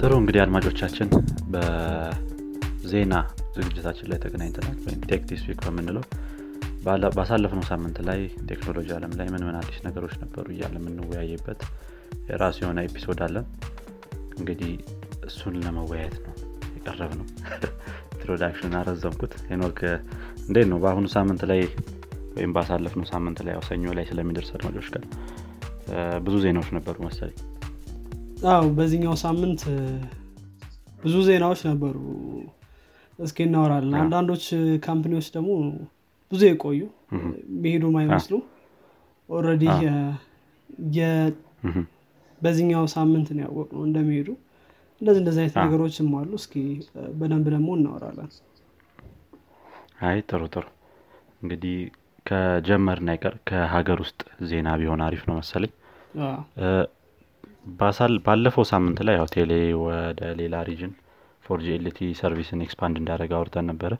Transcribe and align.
ጥሩ 0.00 0.12
እንግዲህ 0.20 0.40
አድማጮቻችን 0.42 1.08
በዜና 1.52 3.14
ዝግጅታችን 3.56 4.06
ላይ 4.10 4.18
ተገናኝተናል። 4.22 4.76
ወይም 4.84 5.00
Tech 5.10 5.22
This 5.30 5.42
በምንለው 5.58 6.04
ባሳለፍነው 7.16 7.64
ሳምንት 7.68 7.98
ላይ 8.08 8.20
ቴክኖሎጂ 8.50 8.88
አለም 8.96 9.12
ላይ 9.18 9.26
ምን 9.34 9.44
ምን 9.48 9.58
አዲስ 9.58 9.78
ነገሮች 9.86 10.14
ነበሩ 10.22 10.46
እያለ 10.54 10.74
የምንወያይበት 10.80 11.60
የራሱ 12.30 12.58
የሆነ 12.64 12.86
episode 12.88 13.20
አለን። 13.26 13.46
እንግዲህ 14.38 14.72
እሱን 15.28 15.60
ለመወያየት 15.64 16.16
ነው 16.24 16.34
የቀረብነው 16.76 17.26
introduction 18.14 18.78
አረዘምኩት። 18.80 19.34
ሄኖክ 19.46 19.78
እንዴት 20.46 20.68
ነው? 20.72 20.80
በአሁኑ 20.82 21.06
ሳምንት 21.16 21.44
ላይ 21.52 21.62
ወይም 22.36 22.52
ባሳለፍነው 22.56 23.08
ሳምንት 23.12 23.40
ላይ 23.46 23.56
ሰኞ 23.68 23.94
ላይ 23.98 24.06
ስለሚደርስ 24.10 24.52
አድማጮች 24.56 24.90
ጋር 24.94 25.06
ብዙ 26.20 26.36
ዜናዎች 26.44 26.70
ነበሩ 26.76 26.96
መሰለኝ 27.06 27.38
አው 28.48 28.66
በዚህኛው 28.76 29.14
ሳምንት 29.22 29.62
ብዙ 31.02 31.14
ዜናዎች 31.26 31.60
ነበሩ 31.68 31.96
እስኪ 33.18 33.38
እናወራለን። 33.46 33.96
አንዳንዶች 34.00 34.44
company 34.86 35.12
ዎች 35.12 35.26
ደግሞ 35.34 35.50
ብዙ 36.32 36.40
የቆዩ 36.48 36.80
መሄዱ 37.62 37.84
ማይመስሉ 37.96 38.34
already 39.28 39.64
በዚህኛው 42.40 42.84
ሳምንት 42.94 43.28
ነው 43.32 43.42
ያወቅነው 43.46 43.82
እንደሚሄዱ። 43.88 44.28
እንደዚህ 45.00 45.20
እንደዚህ 45.22 45.40
አይነት 45.42 45.56
ነገሮችም 45.64 46.08
አሉ። 46.18 46.30
እስኪ 46.40 46.54
በደንብ 47.18 47.46
ደግሞ 47.54 47.68
እናወራለን። 47.78 48.30
አይ 50.08 50.18
ጥሩ 50.30 50.42
ጥሩ። 50.54 50.64
እንግዲህ 51.42 51.76
ከጀመርን 52.26 53.10
አይቀር 53.12 53.34
ከሀገር 53.48 53.98
ውስጥ 54.04 54.20
ዜና 54.50 54.68
ቢሆን 54.80 55.02
አሪፍ 55.06 55.22
ነው 55.28 55.36
መሰለኝ 55.40 55.72
ባለፈው 58.26 58.64
ሳምንት 58.70 58.98
ላይ 59.06 59.14
ያው 59.18 59.26
ቴሌ 59.34 59.52
ወደ 59.82 60.20
ሌላ 60.40 60.56
region 60.68 60.92
4G 61.44 61.66
LTE 61.76 62.08
service 62.18 62.54
ን 62.54 62.64
expand 62.64 62.96
እንዳደረገ 63.00 63.32
አውርተን 63.38 63.66
ነበረ። 63.70 63.92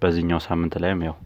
በዚህኛው 0.00 0.40
ሳምንት 0.46 0.74
ላይም 0.82 1.00
ያው 1.08 1.16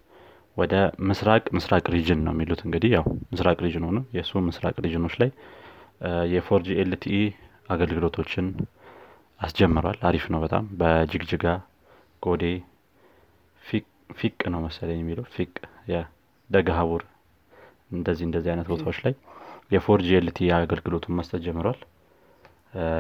ወደ 0.57 0.75
ምስራቅ 1.09 1.45
ምስራቅ 1.57 1.85
region 1.95 2.21
ነው 2.27 2.33
የሚሉት። 2.35 2.61
እንግዲህ 2.67 2.91
ያው 2.97 3.05
ምስራቅ 3.33 3.57
region 3.65 3.85
ሆነ 3.89 3.99
የእሱ 4.17 4.41
ምስራቅ 4.49 4.77
region 4.85 5.03
ኦች 5.03 5.15
ላይ 5.23 5.31
የ 6.33 6.51
4G 6.51 6.69
LTE 6.83 7.19
አገልግሎቶችን 7.69 8.47
አስጀምሯል። 9.41 9.99
አሪፍ 10.09 10.25
ነው 10.35 10.41
በጣም። 10.45 10.65
በጅግጅጋ 10.81 11.45
ጎዴ 12.23 12.45
ፊቅ 14.15 14.39
ነው 14.53 14.61
መሰለኝ 14.67 14.99
የሚለው። 15.03 15.25
ፊቅ 15.35 15.53
ደገሀቡር 16.51 17.03
እንደዚህ 17.93 18.25
እንደዚህ 18.27 18.51
አይነት 18.53 18.69
ቦታዎች 18.73 18.99
ላይ 19.05 19.15
የ 19.73 19.91
4G 19.91 20.09
LTE 20.19 20.39
አገልግሎቱን 20.57 21.17
መስጠት 21.19 21.41
ጀምሯል 21.47 21.79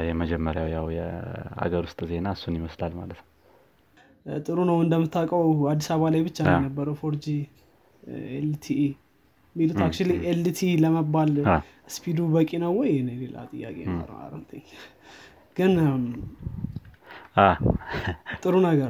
የመጀመሪያው 0.08 0.68
ያው 0.74 0.86
የአገር 0.96 1.82
ውስጥ 1.86 2.00
ዜና 2.10 2.28
እሱን 2.36 2.54
ይመስላል 2.58 2.92
ማለት 3.00 3.18
ነው። 3.20 3.26
ጥሩ 4.40 4.58
ነው። 4.68 4.76
እንደምታውቀው 4.84 5.42
አዲስ 5.72 5.88
አበባ 5.94 6.08
ላይ 6.14 6.22
ብቻ 6.26 6.38
ነው 6.46 6.54
የነበረው 6.56 6.96
4G 7.00 7.26
LTE 8.36 8.80
ሚሉት 9.56 9.78
actually 9.84 9.94
LTE 10.30 10.60
ለመባል 10.82 11.30
speed 11.94 12.11
ኡ 12.11 12.18
በቂ 12.32 12.50
ነው 12.62 12.72
ወይ? 12.78 12.90
ሌላ 13.14 13.36
ጥያቄ 13.52 13.76
ግን 15.56 15.72
ጥሩ 18.42 18.54
ነገር 18.66 18.88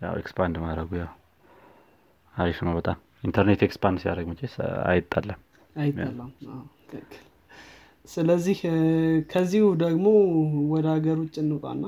ያው 0.00 0.14
expand 0.20 0.56
ማድረጉ 0.64 0.90
ያው 1.00 1.10
አሪፍ 2.34 2.58
ነው 2.66 2.72
በጣም። 2.78 2.96
ኢንተርኔት 3.24 3.60
expand 3.66 3.98
ሲያደርግ 4.02 4.26
መቼ 4.30 4.40
አይጠለም 4.88 5.40
አይጠላም 5.76 6.30
ስለዚህ 8.08 8.58
ከዚሁ 9.30 9.64
ደግሞ 9.82 10.06
ወደ 10.72 10.86
ሀገር 10.94 11.16
ውጭ 11.22 11.36
እንውጣና 11.44 11.84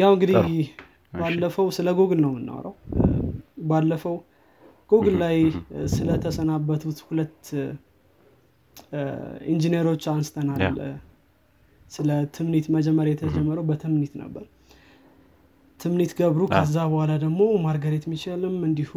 ያው 0.00 0.12
እንግዲህ 0.16 0.36
ባለፈው 1.12 1.66
ስለ 1.76 1.88
ጉግል 1.98 2.20
ነው 2.24 2.30
የምናወራው። 2.32 2.74
ባለፈው 3.70 4.16
ጉግል 4.90 5.16
ላይ 5.22 5.36
ስለተሰናበቱት 5.94 6.98
ሁለት 7.08 7.42
ኢንጂነሮች 9.52 10.04
አንስተናል። 10.12 10.62
ስለ 11.90 12.10
ትምኒት 12.36 12.66
መጀመሪያ 12.76 13.12
የተጀመረው 13.14 13.64
በትምኒት 13.68 14.12
ነበር። 14.22 14.44
ትምኒት 15.80 16.12
ገብሩ 16.18 16.42
ከዛ 16.52 16.76
በኋላ 16.90 17.12
ደግሞ 17.22 17.40
ማርጋሬት 17.64 18.04
ሚችልም 18.10 18.56
እንዲሁ 18.68 18.90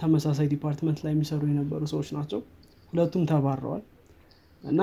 ተመሳሳይ 0.00 0.46
department 0.52 1.00
ላይ 1.04 1.12
የሚሰሩ 1.14 1.42
የነበሩ 1.50 1.82
ሰዎች 1.92 2.08
ናቸው። 2.16 2.40
ሁለቱም 2.92 3.24
ተባረዋል 3.30 3.82
እና 4.64 4.80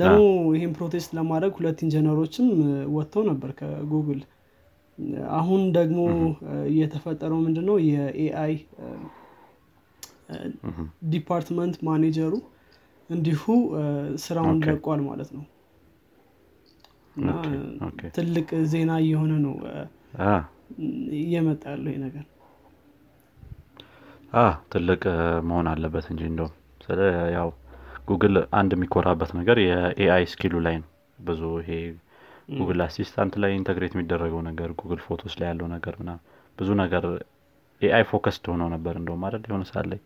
ደግሞ 0.00 0.18
ይህን 0.56 0.72
protest 0.76 1.10
ለማድረግ 1.18 1.52
ሁለት 1.58 1.78
ኢንጂነሮችም 1.86 2.48
ወጥተው 2.96 3.22
ነበር 3.30 3.50
ከጉግል። 3.58 4.20
አሁን 5.38 5.62
ደግሞ 5.76 5.98
እየተፈጠረው 6.70 7.40
ምንድነው? 7.46 7.76
የ 7.88 8.54
AI 11.10 11.21
department 11.21 11.76
manager 11.88 12.22
ኡ 12.22 12.32
እንዲሁ 13.10 13.42
ስራውን 14.22 14.56
ለቋል 14.68 15.00
ማለት 15.08 15.30
ነው። 15.36 15.44
እና 17.16 17.28
ትልቅ 18.16 18.48
ዜና 18.72 18.92
እየሆነ 19.02 19.32
ነው 19.44 19.54
እየመጣ 21.20 21.62
ያለው 21.72 21.90
ይህ 21.92 22.00
ነገር። 22.06 22.24
ትልቅ 24.72 25.02
መሆን 25.48 25.68
አለበት 25.72 26.06
እንጂ 26.12 26.22
እንደውም። 26.30 26.54
ስለ 26.80 27.00
ያው 27.36 27.48
ጉግል 28.08 28.36
አንድ 28.58 28.70
የሚኮራበት 28.76 29.30
ነገር 29.38 29.56
የ 29.62 30.24
AI 30.32 30.37
skill 30.37 30.49
ኡ 30.49 30.54
ላይ 30.66 30.76
ነው። 30.82 30.88
ብዙ 31.18 31.42
ይሄ 31.62 31.70
Google 32.56 32.80
Assistant 32.84 33.34
ላይ 33.42 33.52
integrate 33.58 33.94
የሚደረገው 33.96 34.40
ነገር 34.48 34.70
Google 34.80 35.00
Photos 35.06 35.34
ላይ 35.40 35.48
ያለው 35.50 35.68
ነገር 35.74 35.94
ምና 36.00 36.10
ብዙ 36.58 36.68
ነገር 36.82 37.04
AI 37.82 38.04
focused 38.10 38.44
ሆነው 38.52 38.68
ነበር 38.74 38.94
እንደውም 39.00 39.24
አይደል? 39.26 39.42
የሆነ 39.48 39.64
ሰዓት 39.70 39.86
ላይ 39.92 40.00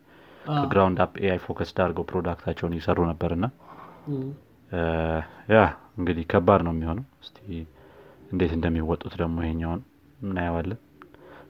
ከ 0.54 0.65
ground 0.65 0.98
up 1.04 1.12
AI 1.24 1.38
focused 1.44 1.76
አድርገው 1.82 2.04
product 2.10 2.38
ኣቸውን 2.38 2.74
እየሰሩ 2.76 2.98
ነበር 3.10 3.30
እና 3.36 3.46
ያ 5.52 5.58
እንግዲህ 5.98 6.24
ከባድ 6.32 6.60
ነው 6.66 6.72
የሚሆነው። 6.74 7.04
እስቲ 7.24 7.38
እንዴት 8.32 8.52
እንደሚወጡት 8.56 9.14
ደግሞ 9.20 9.36
ይሄኛውን 9.44 9.80
እናየዋለን። 10.22 10.80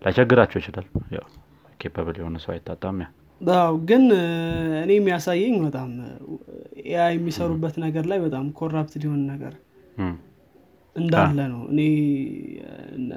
ላይቸግራቸው 0.02 0.58
ይችላል። 0.62 0.86
ያው 1.16 1.26
capable 1.80 2.16
የሆነ 2.20 2.36
ሰው 2.44 2.52
አይታጣም 2.54 2.98
ያ 3.02 3.08
አዎ 3.40 3.74
ግን 3.88 4.02
እኔ 4.82 4.90
የሚያሳየኝ 4.96 5.54
በጣም 5.66 5.90
AI 6.84 7.14
የሚሰሩበት 7.16 7.74
ነገር 7.84 8.04
ላይ 8.10 8.18
በጣም 8.24 8.44
corrupt 8.58 8.94
ሊሆን 9.02 9.22
ነገር 9.30 9.54
እንዳለ 10.96 11.38
ነው። 11.52 11.62
እኔ 11.72 11.80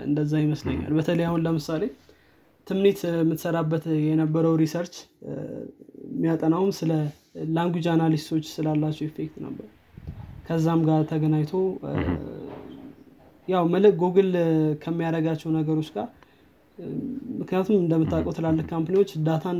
እንደዛ 0.07 0.33
ይመስለኛል። 0.44 0.91
በተለይ 0.97 1.25
አሁን 1.29 1.44
ለምሳሌ 1.45 1.83
ትምኒት 2.67 3.00
የምትሰራበት 3.13 3.85
የነበረው 4.07 4.53
research 4.62 4.96
የሚያጠናውም 6.13 6.72
ስለ 6.78 6.91
language 7.56 7.85
analyst 7.94 8.27
ኦች 8.27 8.46
ስላላቸው 8.53 9.06
effect 9.07 9.38
ነበር። 9.45 9.67
ከዛም 10.47 10.81
ጋር 10.88 11.01
ተገናኝቶ 11.12 11.51
ያው 13.47 13.63
መልክ 13.73 13.94
ጉግል 14.01 14.29
ከሚያደረጋቸው 14.83 15.50
ነገሮች 15.57 15.89
ጋር 15.95 16.07
ምክንያቱም 17.39 17.75
እንደምታውቀው 17.81 18.33
ትላልቅ 18.38 18.66
company 18.72 18.96
ዎች 18.96 19.09
data 19.25 19.48
ን 19.48 19.59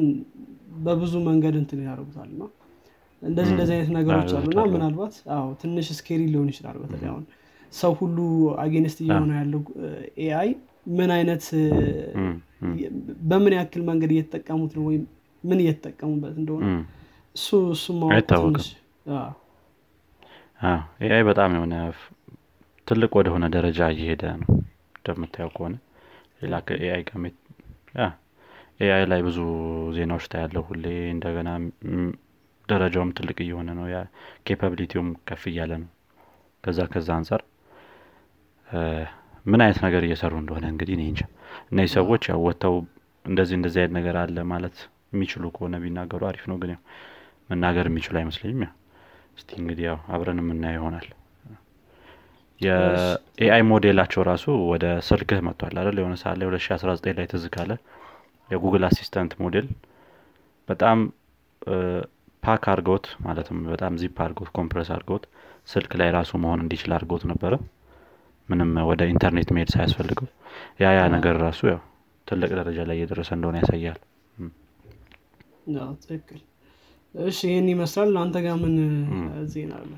በብዙ 0.82 1.14
መንገድ 1.28 1.56
እንትን 1.62 1.80
ያደርጉታል 1.86 2.30
እና 2.34 2.44
እንደዚህ 3.22 3.52
እንደዚህ 3.54 3.74
አይነት 3.76 3.90
ነገሮች 3.98 4.32
አሉ 4.38 4.46
እና 4.52 4.64
ምናልባት 4.74 5.16
አዎ 5.36 5.48
ትንሽ 5.62 5.88
scary 5.98 6.22
ሊሆን 6.32 6.50
ይችላል 6.54 6.78
በተለይ 6.82 7.10
አሁን 7.12 7.24
ሰው 7.74 7.92
ሁሉ 8.00 8.18
against 8.64 8.98
እየሆነ 9.04 9.32
ያለው 9.40 9.62
AI 10.26 10.50
ምን 10.98 11.12
አይነት 11.18 11.46
በምን 13.30 13.54
ያክል 13.58 13.84
መንገድ 13.90 14.12
እየተጠቀሙት 14.16 14.74
ነው 14.78 14.84
ወይም 14.90 15.04
ምን 15.44 15.62
እየተጠቀሙበት 15.64 16.36
እንደሆነ 16.42 16.66
እሱ 17.36 17.48
እሱ 17.76 17.86
AI 21.02 21.24
በጣም 21.30 21.52
የሆነ 21.58 21.76
ትልቅ 22.88 23.12
ወደሆነ 23.20 23.46
ደረጃ 23.56 23.80
እየሄደ 23.94 24.24
ነው። 24.42 24.50
እንደምታየው 24.98 25.50
ከሆነ 25.56 25.76
ሌላ 26.42 26.56
ከ 26.68 26.85
AI 26.85 27.02
ጋር 27.04 27.18
AI 28.80 29.04
ላይ 29.12 29.22
ብዙ 29.26 29.40
ዜናዎች 29.96 30.26
ታያለሁ 30.32 30.62
ሁሌ 30.70 30.86
እንደገና 31.14 31.50
ደረጃውም 32.70 33.10
ትልቅ 33.18 33.38
እየሆነ 33.46 33.70
ነው። 33.80 33.86
capability 34.48 34.92
ውም 34.92 35.10
ከፍ 35.28 35.44
እያለ 35.52 35.72
ነው። 35.82 35.90
ከዛ 36.64 36.80
ከዛ 36.94 37.08
አንጻር 37.18 37.42
ምን 39.46 39.62
አይነት 39.64 39.80
ነገር 39.86 40.04
እየሰሩ 40.08 40.34
እንደሆነ 40.42 40.66
እንግዲህ 40.74 40.94
እኔ 40.98 41.04
እንጃ። 41.10 41.22
እነዚህ 41.72 41.92
ሰዎች 41.98 42.24
ያው 42.32 42.40
ወጥተው 42.46 42.76
እንደዚህ 43.26 43.56
እንደዚህ 43.60 43.80
አይነት 43.82 43.94
ነገር 43.98 44.16
አለ 44.22 44.38
ማለት 44.52 44.78
የሚችሉ 45.14 45.44
ከሆነ 45.56 45.76
ቢናገሩ 45.84 46.22
አሪፍ 46.30 46.46
ነው። 46.52 46.58
ግን 46.62 46.72
ያው 46.76 46.82
መናገር 47.50 47.88
የሚችሉ 47.90 48.16
አይመስለኝም። 48.22 48.64
ያው 48.66 48.74
እስቲ 49.38 49.50
እንግዲህ 49.62 49.86
ያው 49.90 50.00
አብረን 50.16 50.40
የምናየው 50.44 50.80
ይሆናል። 50.80 51.08
የ 52.62 53.62
AI 53.70 53.77
model 53.77 53.96
ኣቸው 53.96 54.22
ራሱ 54.30 54.44
ወደ 54.72 54.86
ስልክህ 55.08 55.40
መጥቷል 55.48 55.76
አይደል? 55.82 55.98
የሆነ 56.02 56.16
ሰዓት 56.22 56.38
ላይ 56.40 56.48
2019 56.50 57.18
ላይ 57.18 57.28
ትዝ 57.32 57.46
ካለ 57.56 57.72
የ 58.50 58.58
Google 58.58 58.84
Assistant 58.88 59.34
model 59.42 59.68
በጣም 60.70 61.00
pack 62.44 62.64
አድርገውት 62.72 63.06
ማለትም 63.26 63.60
በጣም 63.72 63.94
ዚፕ 64.02 64.18
አድርገውት 64.24 64.52
compress 64.58 64.90
አድርገውት 64.94 65.26
ስልክ 65.68 65.92
ላይ 66.00 66.10
ራሱ 66.16 66.32
መሆን 66.44 66.62
እንዲችል 66.64 66.94
አድርገውት 66.96 67.24
ነበረ። 67.32 67.54
ምንም 68.50 68.72
ወደ 68.90 69.02
ኢንተርኔት 69.12 69.50
መሄድ 69.56 69.70
ሳያስፈልገው 69.74 70.28
ያ 70.82 70.90
ያ 70.96 71.04
ነገር 71.14 71.36
ራሱ 71.44 71.62
ያው 71.72 71.80
ትልቅ 72.28 72.50
ደረጃ 72.60 72.80
ላይ 72.90 72.98
እየደረሰ 72.98 73.30
እንደሆነ 73.38 73.56
ያሳያል። 73.62 74.00
ትክክል። 76.04 76.42
እሺ 77.14 77.40
ይህን 77.50 77.68
ይመስላል። 77.72 78.12
አንተ 78.22 78.36
ጋር 78.46 78.56
ምን 78.62 78.76
ዜና 79.52 79.72
አለ? 79.80 79.92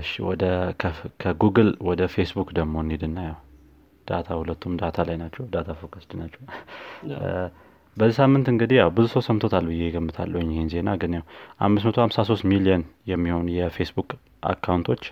እሺ 0.00 0.10
ወደ 0.28 0.44
ከጉግል 1.22 1.70
ወደ 1.88 2.02
ፌስቡክ 2.14 2.48
ደግሞ 2.58 2.74
እንሂድና 2.84 3.18
ያው 3.28 3.38
data 4.08 4.28
ሁለቱም 4.38 4.72
data 4.80 5.04
ላይ 5.08 5.16
ናቸው 5.22 5.44
data 5.52 5.70
focused 5.80 6.12
ናቸው። 6.20 6.42
በዚህ 7.96 8.16
ሳምንት 8.18 8.46
እንግዲህ 8.52 8.76
ያው 8.80 8.90
ብዙ 8.96 9.06
ሰው 9.12 9.22
ሰምቶታል 9.26 9.64
ብዬ 9.70 9.84
ገምታለሁ 9.94 10.40
ይህን 10.46 10.68
ዜና 10.72 10.90
ግን 11.00 11.14
ያው 11.16 11.24
አምስት 11.66 11.86
መቶ 11.88 11.98
ሀምሳ 12.04 12.24
ሶስት 12.28 12.44
ሚሊዮን 12.50 12.82
የሚሆን 13.10 13.46
የፌስቡክ 13.56 14.10
አካውንቶች 14.50 15.02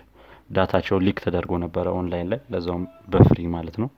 ዳታቸው 0.49 0.97
leak 1.05 1.17
ተደርጎ 1.25 1.53
ነበረ 1.63 1.85
ኦንላይን 1.97 2.29
ላይ 2.31 2.39
ለዛውም 2.53 2.83
በ 3.13 3.22
free 3.22 3.39
ማለት 3.55 3.77
ነው። 3.81 3.89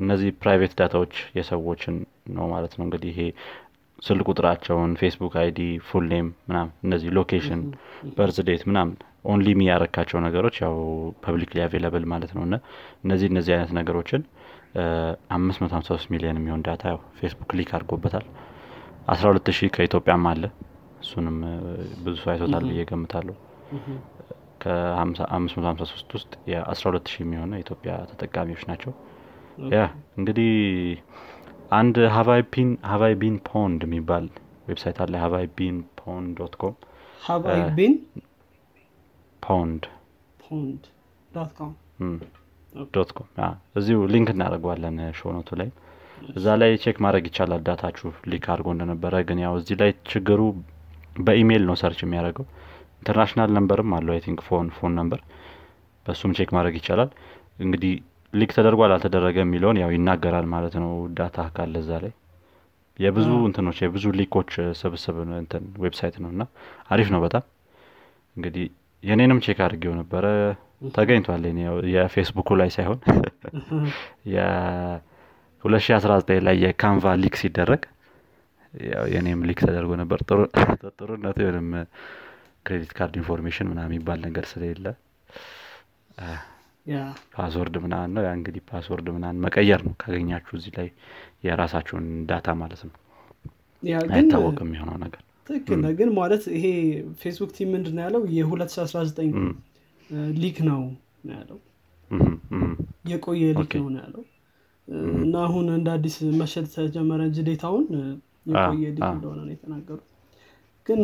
እነዚህ 0.00 0.30
private 0.40 0.72
ዳታዎች 0.78 1.14
የሰዎችን 1.36 1.94
ነው 2.36 2.46
ማለት 2.54 2.72
ነው። 2.78 2.84
እንግዲህ 2.86 3.10
ይሄ 3.14 3.20
ስልክ 4.02 4.26
ቁጥራቸውን 4.30 4.90
ፌስቡክ 5.00 5.34
ID 5.42 5.58
full 5.88 6.04
name 6.10 6.26
ምናም 6.48 6.68
እነዚህ 6.84 7.10
location 7.16 7.60
birth 8.16 8.38
date 8.48 8.62
ምናም 8.70 8.88
only 9.26 9.48
የሚያረካቸው 9.54 10.18
ነገሮች 10.26 10.56
ያው 10.64 10.74
publicly 11.24 11.58
available 11.64 12.04
ማለት 12.12 12.32
ነው። 12.36 12.42
እና 12.46 12.56
እነዚህ 13.04 13.28
እነዚህ 13.32 13.52
አይነት 13.56 13.72
ነገሮችን 13.78 14.22
አምስት 15.36 15.58
መቶ 15.62 15.72
ሀምሳ 15.76 15.88
ሶስት 15.92 16.08
ሚሊዮን 16.14 16.38
የሚሆን 16.40 16.62
data 16.66 16.84
ያው 16.92 17.00
ፌስቡክ 17.18 17.50
leak 17.58 17.70
አድርጎበታል። 17.76 18.26
አስራ 19.08 19.26
ሁለት 19.30 19.48
ሺህ 19.58 19.70
ከኢትዮጵያም 19.76 20.24
አለ። 20.30 20.44
እሱንም 21.02 21.36
ብዙ 22.04 22.14
ሰው 22.22 22.30
አይቶታል 22.32 22.64
ብዬ 22.70 22.82
ገምታለሁ 22.90 23.34
ከአምስት 24.62 25.20
መቶ 25.56 25.66
ሀምሳ 25.68 25.84
ሶስት 25.92 26.10
ውስጥ 26.16 26.32
የአስራ 26.50 26.84
ሁለት 26.90 27.08
ሺህ 27.12 27.22
የሚሆነው 27.24 27.52
የኢትዮጵያ 27.58 27.92
ተጠቃሚዎች 28.12 28.62
ናቸው። 28.70 28.92
ያ 29.74 29.80
እንግዲህ 30.18 30.50
አንድ 31.70 31.96
Have 32.90 33.12
I 33.20 33.23
Been 33.23 33.36
Pwned 33.48 33.80
የሚባል 33.86 34.26
website 34.68 34.98
አለ። 35.04 35.14
Have 35.24 35.46
I 35.56 35.60
Been 35.60 35.76
Pwned 36.00 36.28
dot 36.38 36.54
com። 36.60 36.74
Have 37.22 37.60
I 37.76 37.80
Been 37.80 37.94
Pwned 39.42 39.82
Pwned 40.40 40.82
dot 41.30 41.52
com። 41.58 41.72
dot 42.94 43.10
com። 43.16 43.28
እዚሁ 43.78 43.98
link 44.12 44.28
እናደርገዋለን 44.34 44.96
show 45.18 45.30
note 45.30 45.42
ኡ 45.42 45.48
ላይ። 45.60 45.68
እዛ 46.34 46.46
ላይ 46.60 46.70
check 46.82 46.98
ማድረግ 47.04 47.24
ይቻላል 47.30 47.62
ዳታችሁ 47.66 48.10
leak 48.30 48.44
አድርጎ 48.52 48.68
እንደነበረ። 48.74 49.14
ግን 49.28 49.38
ያው 49.44 49.54
እዚህ 49.60 49.76
ላይ 49.82 49.90
ችግሩ 50.10 50.40
በኢሜይል 51.20 51.64
ነው 51.68 51.76
search 51.82 52.00
የሚያደርገው። 52.04 52.46
international 53.00 53.50
number 53.56 53.83
ም 53.83 53.92
አለው 53.96 54.12
I 54.14 54.20
think 54.24 54.40
phone 54.46 54.68
phone 54.76 54.92
number 54.98 55.20
በእሱም 56.06 56.32
check 56.38 56.50
ማድረግ 56.56 56.74
ይቻላል። 56.80 57.10
እንግዲህ 57.60 57.92
leak 58.36 58.50
ተደርጓል 58.56 58.92
አልተደረገ 58.94 59.36
የሚለውን 59.42 59.78
ያው 59.82 59.90
ይናገራል 59.94 60.46
ማለት 60.52 60.74
ነው። 60.82 60.90
data 61.18 61.44
ካለ 61.56 61.74
እዛ 61.82 61.90
ላይ 62.04 62.12
የብዙ 62.98 63.30
እንትኖች 63.46 63.78
የብዙ 63.84 64.04
ሊኮች 64.18 64.52
ስብስብ 64.80 65.16
እንትን 65.38 65.64
website 65.82 66.14
ነው 66.22 66.30
እና 66.34 66.42
አሪፍ 66.90 67.08
ነው 67.14 67.20
በጣም። 67.24 67.44
እንግዲህ 68.36 68.64
የኔንም 69.02 69.40
check 69.44 69.58
አድርጌው 69.66 69.92
ነበረ። 69.98 70.24
ተገኝቷል 70.94 71.42
የፌስቡኩ 71.92 72.48
ላይ 72.60 72.70
ሳይሆን 72.74 72.98
የ2019 74.34 76.40
ላይ 76.46 76.56
የካንቫ 76.64 77.04
leak 77.22 77.34
ሲደረግ 77.40 77.82
የኔም 79.12 79.40
leak 79.48 79.58
ተደርጎ 79.64 79.92
ነበር። 80.02 80.18
ጥሩነቱ 80.98 81.36
የሆንም 81.44 81.68
credit 82.66 82.92
card 82.96 83.14
information 83.20 83.68
ምናምን 83.70 83.80
የሚባል 83.86 84.18
ነገር 84.26 84.44
ስለሌለ 84.50 84.86
password 87.34 87.76
ምናምን 87.84 88.10
ነው። 88.16 88.22
ያ 88.26 88.32
እንግዲህ 88.38 88.62
password 88.70 89.06
ምናምን 89.14 89.40
መቀየር 89.44 89.80
ነው 89.86 89.94
ካገኛችሁ 90.00 90.54
እዚህ 90.58 90.72
ላይ 90.78 90.88
የራሳችሁን 91.46 92.06
data 92.28 92.48
ማለት 92.60 92.82
ነው። 92.88 92.94
አይታወቅም 94.12 94.70
የሆነው 94.76 94.98
ነገር። 95.04 95.22
ትክክል 95.48 95.82
ግን 95.98 96.10
ማለት 96.18 96.44
ይሄ 96.56 96.64
ፌስቡክ 97.20 97.50
team 97.56 97.68
ምንድን 97.74 97.98
ያለው? 98.04 98.22
የ2019 98.36 99.34
leak 100.40 100.56
ነው 100.68 100.80
ያለው። 101.32 101.58
የቆየ 103.10 103.42
leak 103.58 103.72
ነው 103.80 103.88
ነው 103.88 104.00
ያለው። 104.02 104.24
እና 105.20 105.36
አሁን 105.46 105.66
እንደ 105.76 105.88
አዲስ 105.96 106.16
መሸጥ 106.40 106.66
ተጀመረ 106.74 107.20
እንጂ 107.28 107.38
ዳታውን 107.48 107.86
የቆየ 108.50 108.84
leak 108.96 109.08
እንደሆነ 109.14 109.38
ነው 109.40 109.52
የተናገሩት 109.54 110.04
ግን 110.86 111.00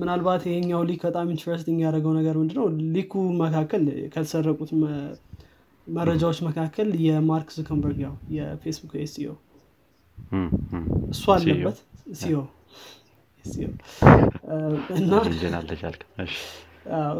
ምናልባት 0.00 0.42
ይሄኛው 0.48 0.80
leak 0.88 1.02
በጣም 1.08 1.26
interesting 1.34 1.78
ያደረገው 1.84 2.12
ነገር 2.18 2.34
ምንድነው? 2.40 2.66
ሊኩ 2.94 3.12
መካከል 3.42 3.82
ከተሰረቁት 4.14 4.70
መረጃዎች 5.86 6.38
መካከል 6.48 6.88
የማርክ 7.06 7.48
ዙከርበርግ 7.56 7.98
ያው 8.06 8.14
የፌስቡክ 8.36 8.92
CEO 9.04 9.32
እሱ 11.14 11.24
አለበት? 11.34 11.78
እና 14.98 15.12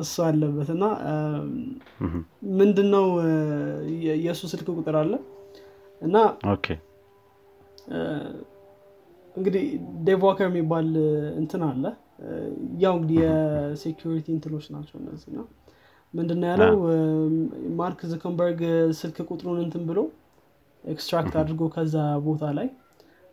እሱ 0.02 0.14
አለበት 0.28 0.68
እና 0.76 0.84
ምንድነው? 2.60 3.06
የእሱ 4.24 4.42
ስልክ 4.52 4.68
ቁጥር 4.78 4.96
አለ? 5.02 5.12
እና 6.02 6.16
እንግዲህ 9.36 9.64
ዴቭ 10.06 10.25
ዎከር 10.25 10.46
የሚባል 10.48 10.88
እንትን 11.40 11.62
አለ። 11.68 11.84
ያው 12.82 12.94
እንግዲህ 12.96 13.18
የ 13.22 13.43
security 13.43 14.26
እንትኖች 14.34 14.66
ናቸው 14.74 14.96
እነዚህ 15.02 15.30
ነው። 15.36 15.46
ምንድን 16.14 16.42
ያለው? 16.50 16.74
ማርክ 17.78 18.00
ዙከርበርግ 18.10 18.60
ስልክ 18.98 19.18
ቁጥሩን 19.28 19.58
እንትን 19.64 19.82
ብሎ 19.90 19.98
extract 20.84 21.34
አድርጎ 21.40 21.62
ከዛ 21.74 21.94
ቦታ 22.26 22.44
ላይ 22.58 22.68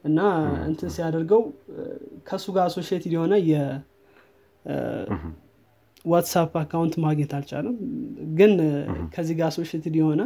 እና 0.03 0.19
እንትን 0.67 0.89
ሲያደርገው 0.95 1.41
ከእሱ 2.27 2.45
ጋር 2.55 2.63
associated 2.69 3.13
የሆነ 3.15 3.33
የዋትሳፕ 6.05 6.53
account 6.61 6.93
ማግኘት 7.05 7.31
አልቻለም። 7.37 7.75
ግን 8.39 8.53
ከዚህ 9.15 9.35
ጋር 9.39 9.47
associated 9.51 9.95
የሆነ 9.99 10.21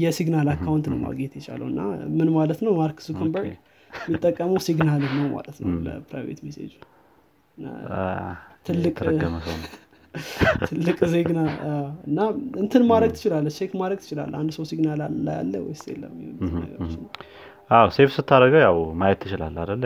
የሲግናል 0.00 0.48
account 0.54 0.86
ነው 0.92 0.98
ማግኘት 1.06 1.32
የቻለው 1.38 1.66
እና 1.72 1.80
ምን 2.18 2.28
ማለት 2.36 2.60
ነው? 2.66 2.72
ማርክ 2.80 2.98
ዙከርበርግ 3.08 3.50
የሚጠቀመው 4.02 4.58
ሲግናል 4.66 5.02
ነው 5.10 5.26
ማለት 5.34 5.56
ነው 5.62 5.68
ለ 5.86 5.98
private 5.98 6.40
message። 6.46 6.72
ትልቅ 10.68 10.96
ዜና 11.10 11.40
እና 12.08 12.20
እንትን 12.62 12.82
ማድረግ 12.88 13.10
ትችላለህ 13.16 13.48
check 13.56 13.72
ማድረግ 13.80 13.98
ትችላለህ 14.02 14.32
አንድ 14.40 14.50
ሰው 14.56 14.64
ሲግናል 14.70 15.00
አለ 15.04 15.26
ያለ 15.36 15.52
ወይስ 15.66 15.82
የለም 15.90 16.14
አዎ 17.70 17.84
save 17.96 18.08
ስታደርገው 18.16 18.60
ያው 18.64 18.78
ማየት 19.00 19.18
ትችላል 19.24 19.54
አደለ 19.64 19.84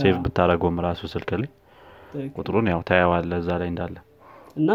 save 0.00 0.14
ብታደርገውም 0.24 0.78
ራሱ 0.86 1.00
ስልክ 1.14 1.30
ላይ 1.36 1.50
ቁጥሩን 2.36 2.68
ያው 2.72 2.80
ታየዋለህ 2.90 3.30
እዛ 3.42 3.48
ላይ 3.62 3.68
እንዳለ። 3.72 3.96
እና 4.56 4.70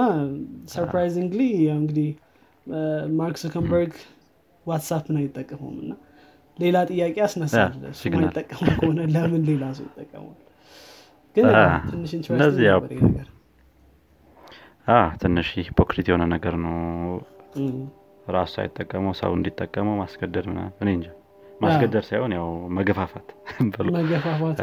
surprisingly 0.74 1.42
እንግዲህ 1.76 2.10
ማርክ 3.20 3.38
Zuckerberg 3.44 3.94
ዋትሳፕን 4.66 5.16
አይጠቀመውም 5.22 5.78
እና 5.84 5.94
ሌላ 6.60 6.78
ጥያቄ 6.90 7.16
ያስነሳል 7.24 7.74
ማይጠቀሙ 8.16 8.60
ከሆነ 8.74 9.00
ለምን 9.14 9.44
ሌላ 9.50 9.64
ሰው 9.78 9.86
ይጠቀማል 9.90 10.38
ግን 11.36 11.46
ትንሽ 11.92 12.12
ነገር። 13.10 13.28
ትንሽ 15.22 15.48
hypocrite 15.60 16.08
የሆነ 16.10 16.24
ነገር 16.34 16.56
ነው። 16.64 16.76
ራሱ 18.28 18.52
ሳይጠቀመው 18.56 19.14
ሰው 19.20 19.32
እንዲጠቀመው 19.38 19.96
ማስገደድ 20.02 20.46
ምናምን 20.52 20.74
እኔ 20.84 20.90
እንጃ። 20.98 21.08
ማስገደድ 21.62 22.04
ሳይሆን 22.10 22.32
ያው 22.38 22.48
መገፋፋት 22.78 23.28
መገፋፋት 23.98 24.60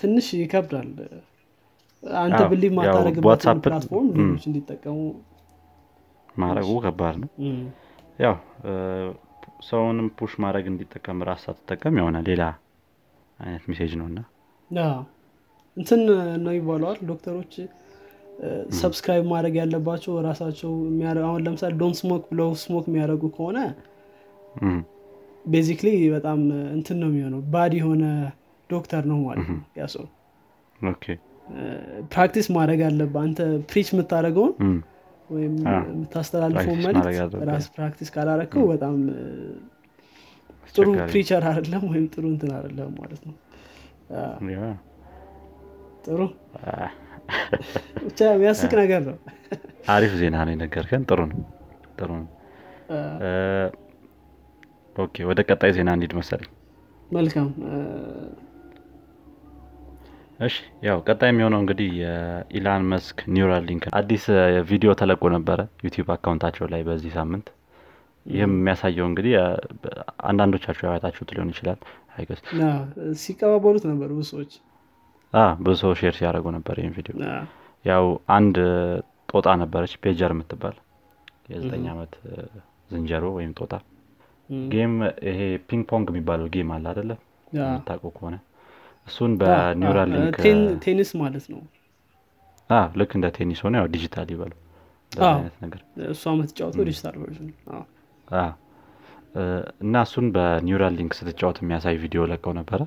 ትንሽ 0.00 0.26
ይከብዳል። 0.40 0.88
አንተ 2.22 2.40
believe 2.50 2.72
ማታደርግበትን 2.78 3.58
platform 3.64 4.08
ሌሎች 4.16 4.44
እንዲጠቀሙ 4.50 4.98
ማድረጉ 6.36 6.70
ከባድ 6.84 7.16
ነው። 7.22 7.30
ያው 8.18 8.36
ሰውንም 9.60 10.08
push 10.18 10.32
ማድረግ 10.44 10.64
እንዲጠቀም 10.70 11.18
ራስህ 11.28 11.42
ሳትጠቀም 11.46 11.94
የሆነ 12.00 12.18
ሌላ 12.28 12.42
አይነት 13.38 13.64
message 13.70 13.92
ነው 14.00 14.06
እና 14.10 14.20
እንትን 15.76 16.00
ነው 16.44 16.52
ይባለዋል 16.56 16.98
ዶክተሮች 17.10 17.54
subscribe 18.80 19.24
ማድረግ 19.32 19.54
ያለባቸው 19.60 20.12
ራሳቸው 20.28 20.70
አሁን 21.24 21.40
ለምሳሌ 21.46 21.72
don't 21.82 21.94
smoke 21.98 22.22
ብለው 22.30 22.50
smoke 22.62 22.84
የሚያደርጉ 22.90 23.24
ከሆነ 23.36 23.58
basically 25.44 25.88
በጣም 26.14 26.38
እንትን 26.76 26.96
ነው 27.02 27.08
የሚሆነው 27.10 27.42
bad 27.52 27.74
የሆነ 27.78 28.04
ዶክተር 28.70 29.02
ነው 29.10 29.18
ማለት 29.26 29.46
ነው 29.50 29.60
ያ 29.78 29.86
ሰው። 29.94 30.04
practice 32.12 32.46
ማድረግ 32.56 32.80
አለበት 32.88 33.14
አንተ 33.22 33.38
preach 33.70 33.88
የምታደርገውን 33.92 34.52
ወይም 35.30 35.52
የምታስተላልፈው 35.88 36.74
መልክት 36.84 37.34
ራስህ 37.50 37.66
practice 37.74 38.08
ካላረከው 38.14 38.64
በጣም 38.72 38.94
ጥሩ 40.74 40.86
preacher 41.08 41.44
አይደለም 41.50 41.84
ወይም 41.90 42.06
ጥሩ 42.14 42.24
እንትን 42.32 42.50
አይደለም 42.56 42.90
ማለት 43.00 43.22
ነው። 43.28 43.34
ጥሩ? 46.04 46.20
ብቻ 48.04 48.20
የሚያስቅ 48.30 48.70
ነገር 48.82 49.02
ነው። 49.08 49.16
አሪፍ 49.94 50.12
ዜና 50.20 50.36
ነው 50.46 50.52
የነገርከን። 50.54 51.02
ጥሩ 51.10 51.20
ነው 51.30 51.40
ጥሩ 51.98 52.10
ነው። 52.20 52.28
okay 54.96 55.24
ወደ 55.28 55.40
ቀጣይ 55.48 55.72
ዜና 55.76 55.90
እንሂድ 55.96 56.12
መሰለኝ። 56.18 56.50
መልካም 57.10 57.48
እሺ 60.40 60.54
ያው 60.86 60.98
ቀጣይ 61.06 61.28
የሚሆነው 61.30 61.60
እንግዲህ 61.62 61.88
የኢሎን 62.00 62.84
መስክ 62.92 63.18
ኒውራል 63.34 63.64
ሊንክ 63.68 63.84
አዲስ 63.98 64.24
ቪዲዮ 64.70 64.90
ተለቆ 65.00 65.22
ነበረ 65.34 65.58
ዩቲዩብ 65.84 66.08
አካውንታቸው 66.14 66.66
ላይ 66.72 66.82
በዚህ 66.88 67.12
ሳምንት። 67.16 67.48
ይህም 68.26 68.52
የሚያሳየው 68.56 69.06
እንግዲህ 69.10 69.34
አንዳንዶቻችሁ 70.28 70.84
ያያችሁት 70.88 71.30
ሊሆን 71.34 71.50
ይችላል። 71.52 71.78
ሲቀባበሉት 73.20 73.84
ነበር 73.90 74.08
ብዙ 74.12 74.26
ሰዎች 74.32 74.52
ብዙ 75.60 75.74
ሰው 75.82 75.92
share 76.00 76.14
ሲያደርጉ 76.18 76.46
ነበር 76.56 76.76
ይህም 76.80 76.94
ቪዲዮ። 76.96 77.14
ያው 77.84 78.04
አንድ 78.36 78.56
ጦጣ 79.30 79.48
ነበረች 79.62 79.92
ፔጀር 80.02 80.32
የምትባል 80.34 80.76
የዘጠኝ 81.50 81.84
ዓመት 81.92 82.12
ዝንጀሮ 82.90 83.24
ወይም 83.36 83.52
ጦጣ። 83.58 83.72
game 84.68 84.94
ይሄ 85.28 85.40
ping 85.68 85.84
pong 85.90 86.06
የሚባለው 86.12 86.46
game 86.54 86.70
አለ 86.76 86.86
አደለ 86.92 87.10
የምታውቀው 87.52 88.12
ከሆነ 88.16 88.36
እሱን 89.06 89.32
በኒውራል 89.40 90.10
ሊንክ 90.14 90.36
ቴኒስ 90.84 91.10
ማለት 91.20 91.46
ነው። 91.52 91.60
ልክ 93.00 93.12
እንደ 93.18 93.28
ቴኒስ 93.36 93.60
ሆነ 93.64 93.74
ያው 93.80 93.86
ዲጂታል 93.94 94.28
ይበሉ። 94.34 94.52
አይነት 95.30 95.56
ነገር። 95.64 95.80
እሷ 96.10 96.22
የምትጫወተው 96.34 96.84
digital 96.88 97.16
version 97.22 97.48
እና 99.82 99.94
እሱን 100.06 100.26
በ 100.34 100.94
Neuralink 100.98 101.12
ስትጫወት 101.18 101.58
የሚያሳይ 101.62 101.96
ቪዲዮ 102.02 102.22
ለቀው 102.30 102.52
ነበረ። 102.58 102.80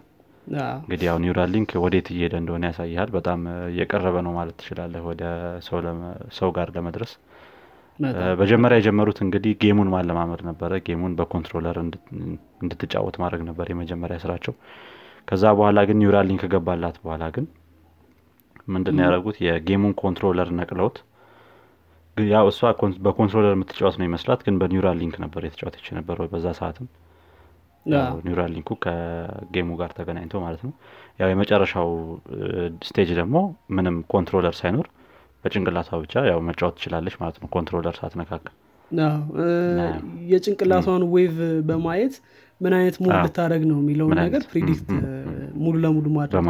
እንግዲህ 0.77 1.05
ያው 1.09 1.17
Neuralink 1.23 1.69
ወዴት 1.83 2.07
እየሄደ 2.13 2.33
እንደሆነ 2.41 2.63
ያሳይሃል። 2.69 3.09
በጣም 3.15 3.41
እየቀረበ 3.69 4.15
ነው 4.25 4.33
ማለት 4.39 4.55
ትችላለህ 4.61 5.03
ወደ 5.09 5.23
ሰው 6.37 6.49
ጋር 6.57 6.69
ለመድረስ። 6.75 7.13
መጀመሪያ 8.41 8.75
የጀመሩት 8.79 9.17
እንግዲህ 9.25 9.51
game 9.63 9.76
ኡን 9.76 9.89
ማለማመድ 9.93 10.41
ነበረ። 10.49 10.71
game 10.87 11.00
ኡን 11.00 11.13
በ 11.19 11.29
controller 11.29 11.77
እንድትጫወት 12.61 13.17
ማድረግ 13.23 13.41
ነበር 13.49 13.67
የመጀመሪያ 13.71 14.17
ስራቸው 14.23 14.53
ከዛ 15.27 15.43
በኋላ 15.57 15.79
ግን 15.89 15.97
Neuralink 16.01 16.43
ገባላት 16.53 16.95
በኋላ 17.03 17.23
ግን 17.35 17.45
ምንድን 18.67 18.99
ያደረጉት? 19.03 19.37
የ 19.45 19.55
game 19.55 19.74
ኡን 19.74 19.93
controller 20.01 20.49
ነቅለውት 20.59 20.97
ያው 22.17 22.45
እሷ 22.51 22.59
በ 23.05 23.13
controller 23.13 23.53
የምትጫወት 23.55 23.95
ነው 23.99 24.05
ይመስላት 24.07 24.41
ግን 24.45 24.55
በ 24.61 24.97
Neuralink 25.01 25.15
ነበር 25.23 25.41
የተጫወተች 25.47 25.87
ነበር 25.97 26.17
በዛ 26.33 26.47
ሰዓትም። 26.59 26.87
Neuralink 28.25 28.71
ኡ 28.83 29.00
ከ 29.00 29.18
game 29.18 29.52
ኡ 29.52 29.69
ጋር 29.79 29.91
ተገናኝቶ 29.97 30.41
ማለት 30.43 30.61
ነው። 30.65 30.73
ያው 31.19 31.29
የመጨረሻው 31.31 31.89
stage 32.87 33.09
ደግሞ 33.19 33.37
ምንም 33.77 33.95
controller 34.13 34.55
ሳይኖር 34.59 34.87
በጭንቅላቷ 35.43 35.89
ብቻ 36.03 36.23
ያው 36.29 36.39
መጫወት 36.49 36.75
ትችላለች 36.77 37.15
ማለት 37.21 37.37
ነው 37.41 37.49
controller 37.55 37.95
ሳትነካካ 37.99 38.53
የጭንቅላቷን 40.31 41.03
wave 41.13 41.35
በማየት 41.69 42.15
ምን 42.63 42.73
አይነት 42.77 42.95
move 43.03 43.15
ልታደርግ 43.19 43.63
ነው 43.69 43.77
የሚለውን 43.81 44.13
ነገር 44.21 44.43
predict 44.51 44.89
ሙሉ 45.63 45.75
ለሙሉ 45.83 46.05
ማድረግ 46.15 46.45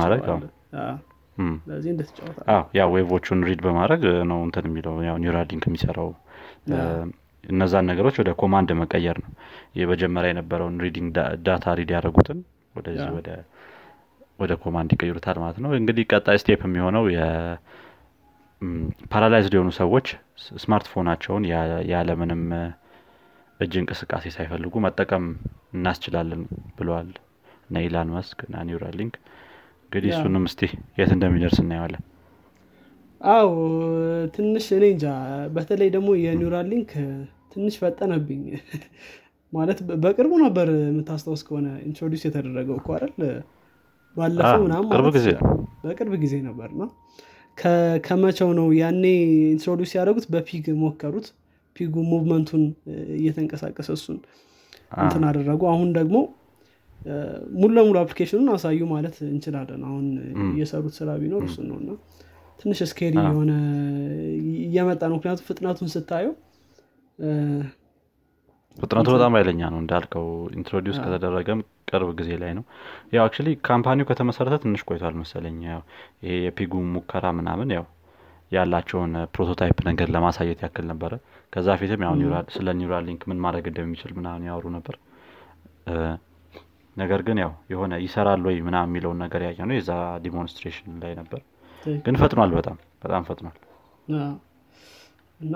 ስለዚህ 1.62 1.90
እንደተጫወታ 1.92 2.56
ያ 2.78 2.84
wave 2.94 3.12
ኦቹን 3.12 3.40
read 3.48 3.62
በማድረግ 3.66 4.02
ነው 4.32 4.40
እንትን 4.48 4.66
የሚለው 4.70 4.96
ያው 5.08 5.16
Neuralink 5.24 5.64
የሚሰራው። 5.70 6.10
እነዛን 7.44 7.88
ነገሮች 7.92 8.16
ወደ 8.22 8.32
command 8.42 8.70
መቀየር 8.82 9.18
ነው። 9.24 9.32
የመጀመሪያ 9.80 10.30
የነበረውን 10.32 10.76
reading 10.86 11.08
data 11.48 11.74
read 11.80 11.90
ያደረጉትን 11.96 12.40
ወደዚህ 12.76 13.10
ወደ 14.40 14.54
command 14.64 14.92
ይቀይሩታል 14.96 15.38
ማለት 15.42 15.58
ነው። 15.64 15.72
እንግዲህ 15.80 16.06
ቀጣይ 16.12 16.38
step 16.44 16.62
የሚሆነው 16.68 17.04
paralyzed 19.12 19.54
የሆኑ 19.56 19.70
ሰዎች 19.80 20.08
ስማርትፎናቸውን 20.58 21.44
ያለምንም 21.92 22.44
እጅ 23.60 23.74
እንቅስቃሴ 23.82 24.26
ሳይፈልጉ 24.36 24.74
መጠቀም 24.86 25.26
እናስችላለን 25.76 26.42
ብለዋል 26.78 27.10
እና 27.68 27.84
ኢላን 27.86 28.10
መስክ 28.16 28.40
እና 28.48 28.64
Neuralink 28.70 29.16
እንግዲህ 29.86 30.12
እሱንም 30.14 30.46
እስቲ 30.50 30.62
የት 31.00 31.12
እንደሚደርስ 31.16 31.60
እናየዋለን። 31.64 32.04
አው 33.22 33.50
ትንሽ 34.36 34.66
እኔ 34.78 34.86
እንጃ። 34.94 35.06
በተለይ 35.56 35.90
ደግሞ 35.96 36.10
የ 36.24 36.68
Neuralink 36.74 36.92
ትንሽ 37.54 37.76
ፈጠነብኝ። 37.82 38.44
ማለት 39.54 39.80
በቅርቡ 40.04 40.34
ነበር 40.44 40.68
የምታስታውስ 40.84 41.42
ከሆነ 41.48 41.68
introduce 41.88 42.22
የተደረገው 42.28 42.78
እኮ 42.80 42.90
አይደል? 42.96 43.14
ባለፈው 44.16 44.62
ምናምን 44.66 44.88
በቅርብ 45.84 46.14
ጊዜ 46.24 46.34
ነበር 46.48 46.70
ነው 46.80 46.90
ከመቸው 48.06 48.50
ነው 48.60 48.68
ያኔ 48.80 49.04
introduce 49.54 49.92
ያደረጉት? 49.98 50.26
በ 50.34 50.46
pig 50.46 50.66
ሞከሩት 50.82 51.28
pig 51.76 51.96
ኡ 52.10 52.17
movement 52.17 52.48
ኡን 52.48 52.64
እየተንቀሳቀሰ 53.18 53.90
እሱን 53.98 54.18
እንትን 54.98 55.24
አደረጉ። 55.30 55.62
አሁን 55.72 55.90
ደግሞ 55.98 56.18
ሙሉ 57.56 57.70
ለሙሉ 57.78 57.96
application 58.02 58.37
ኑን 58.37 58.50
አሳዩ 58.54 58.82
ማለት 58.92 59.16
እንችላለን። 59.28 59.82
አሁን 59.88 60.06
እየሰሩት 60.50 60.94
ስራ 61.00 61.10
ቢኖር 61.22 61.44
እሱን 61.48 61.66
ነው። 61.72 61.78
እና 61.82 61.90
ትንሽ 62.60 62.80
scary 62.90 63.16
የሆነ 63.26 63.52
እየመጣ 64.64 65.02
ነው። 65.12 65.18
ምክንያቱም 65.18 65.46
ፍጥነቱን 65.48 65.90
ስታየው 65.94 66.34
ፍጥነቱ 68.78 69.08
በጣም 69.16 69.34
ኃይለኛ 69.38 69.62
ነው 69.74 69.80
እንዳልከው። 69.82 70.26
introduce 70.58 70.98
ከተደረገም 71.04 71.60
ቅርብ 71.90 72.10
ጊዜ 72.20 72.30
ላይ 72.42 72.52
ነው። 72.58 72.64
ያው 73.14 73.24
actually 73.26 73.50
company 73.68 73.99
ው 73.99 74.08
ከተመሰረተ 74.10 74.56
ትንሽ 74.64 74.82
ቆይቷል 74.88 75.16
መሰለኝ። 75.20 75.58
ያው 75.70 75.82
ይሄ 76.24 76.36
የ 76.46 76.54
pig 76.54 76.66
ኡ 76.66 76.74
ሙከራ 76.94 77.26
ምናምን 77.40 77.72
ያው 77.78 77.86
ያላቸውን 78.52 79.14
prototype 79.34 79.78
ነገር 79.90 80.08
ለማሳየት 80.16 80.60
ያክል 80.66 80.86
ነበረ 80.92 81.14
ከዛ 81.54 81.70
ፊትም 81.80 82.04
ያው 82.06 82.14
ስለ 82.56 82.70
Neuralink 82.78 83.24
ምን 83.30 83.40
ማድረግ 83.44 83.66
እንደሚችል 83.72 84.12
ምናምን 84.18 84.46
ያወሩ 84.50 84.66
ነበር። 84.78 84.96
ነገር 86.96 87.20
ግን 87.28 87.38
ያው 87.44 87.52
የሆነ 87.72 87.94
ይሰራል 88.04 88.42
ወይ 88.48 88.58
ምናምን 88.68 88.90
የሚለውን 88.90 89.20
ነገር 89.24 89.42
ያየ 89.46 89.60
ነው 89.70 89.76
የዛ 89.78 89.92
demonstration 90.26 90.98
ላይ 91.04 91.14
ነበር። 91.20 91.42
ግን 92.06 92.16
ፈጥኗል 92.22 92.52
በጣም 92.58 92.76
በጣም 93.04 93.24
ፈጥኗል። 93.30 93.58
እና 95.40 95.56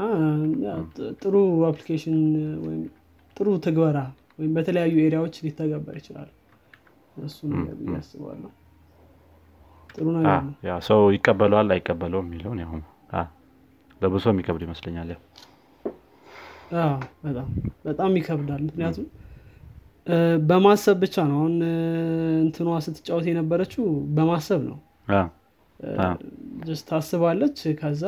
ጥሩ 1.22 1.34
application 1.68 2.18
ወይም 2.64 2.82
ጥሩ 3.38 3.50
ትግበራ 3.66 3.98
ወይም 4.40 4.52
በተለያዩ 4.58 4.96
area 5.06 5.21
ዎች 5.21 5.36
ሊተገበር 5.46 5.96
ይችላል። 6.00 6.30
እሱ 7.24 7.38
ነገር 7.54 7.78
ያስባለሁ 7.96 8.50
ጥሩ 9.90 10.06
ነገር 10.18 10.42
ነው። 10.48 10.80
ሰው 10.90 11.00
ይቀበለዋል 11.16 11.70
አይቀበለውም 11.76 12.28
የሚለውን 12.30 12.60
ያው 12.64 12.74
ለብሶ 14.02 14.26
የሚከብድ 14.34 14.64
ይመስለኛል 14.66 15.10
ያው 15.14 15.22
በጣም 17.24 17.48
በጣም 17.86 18.12
ይከብዳል። 18.20 18.62
ምክንያቱም 18.68 19.08
በማሰብ 20.50 20.98
ብቻ 21.02 21.16
ነው 21.30 21.38
አሁን 21.40 21.56
እንትኗ 22.44 22.76
ስትጫወት 22.86 23.26
የነበረችው 23.30 23.86
በማሰብ 24.18 24.62
ነው። 24.70 24.78
ታስባለች 26.90 27.60
ከዛ 27.80 28.04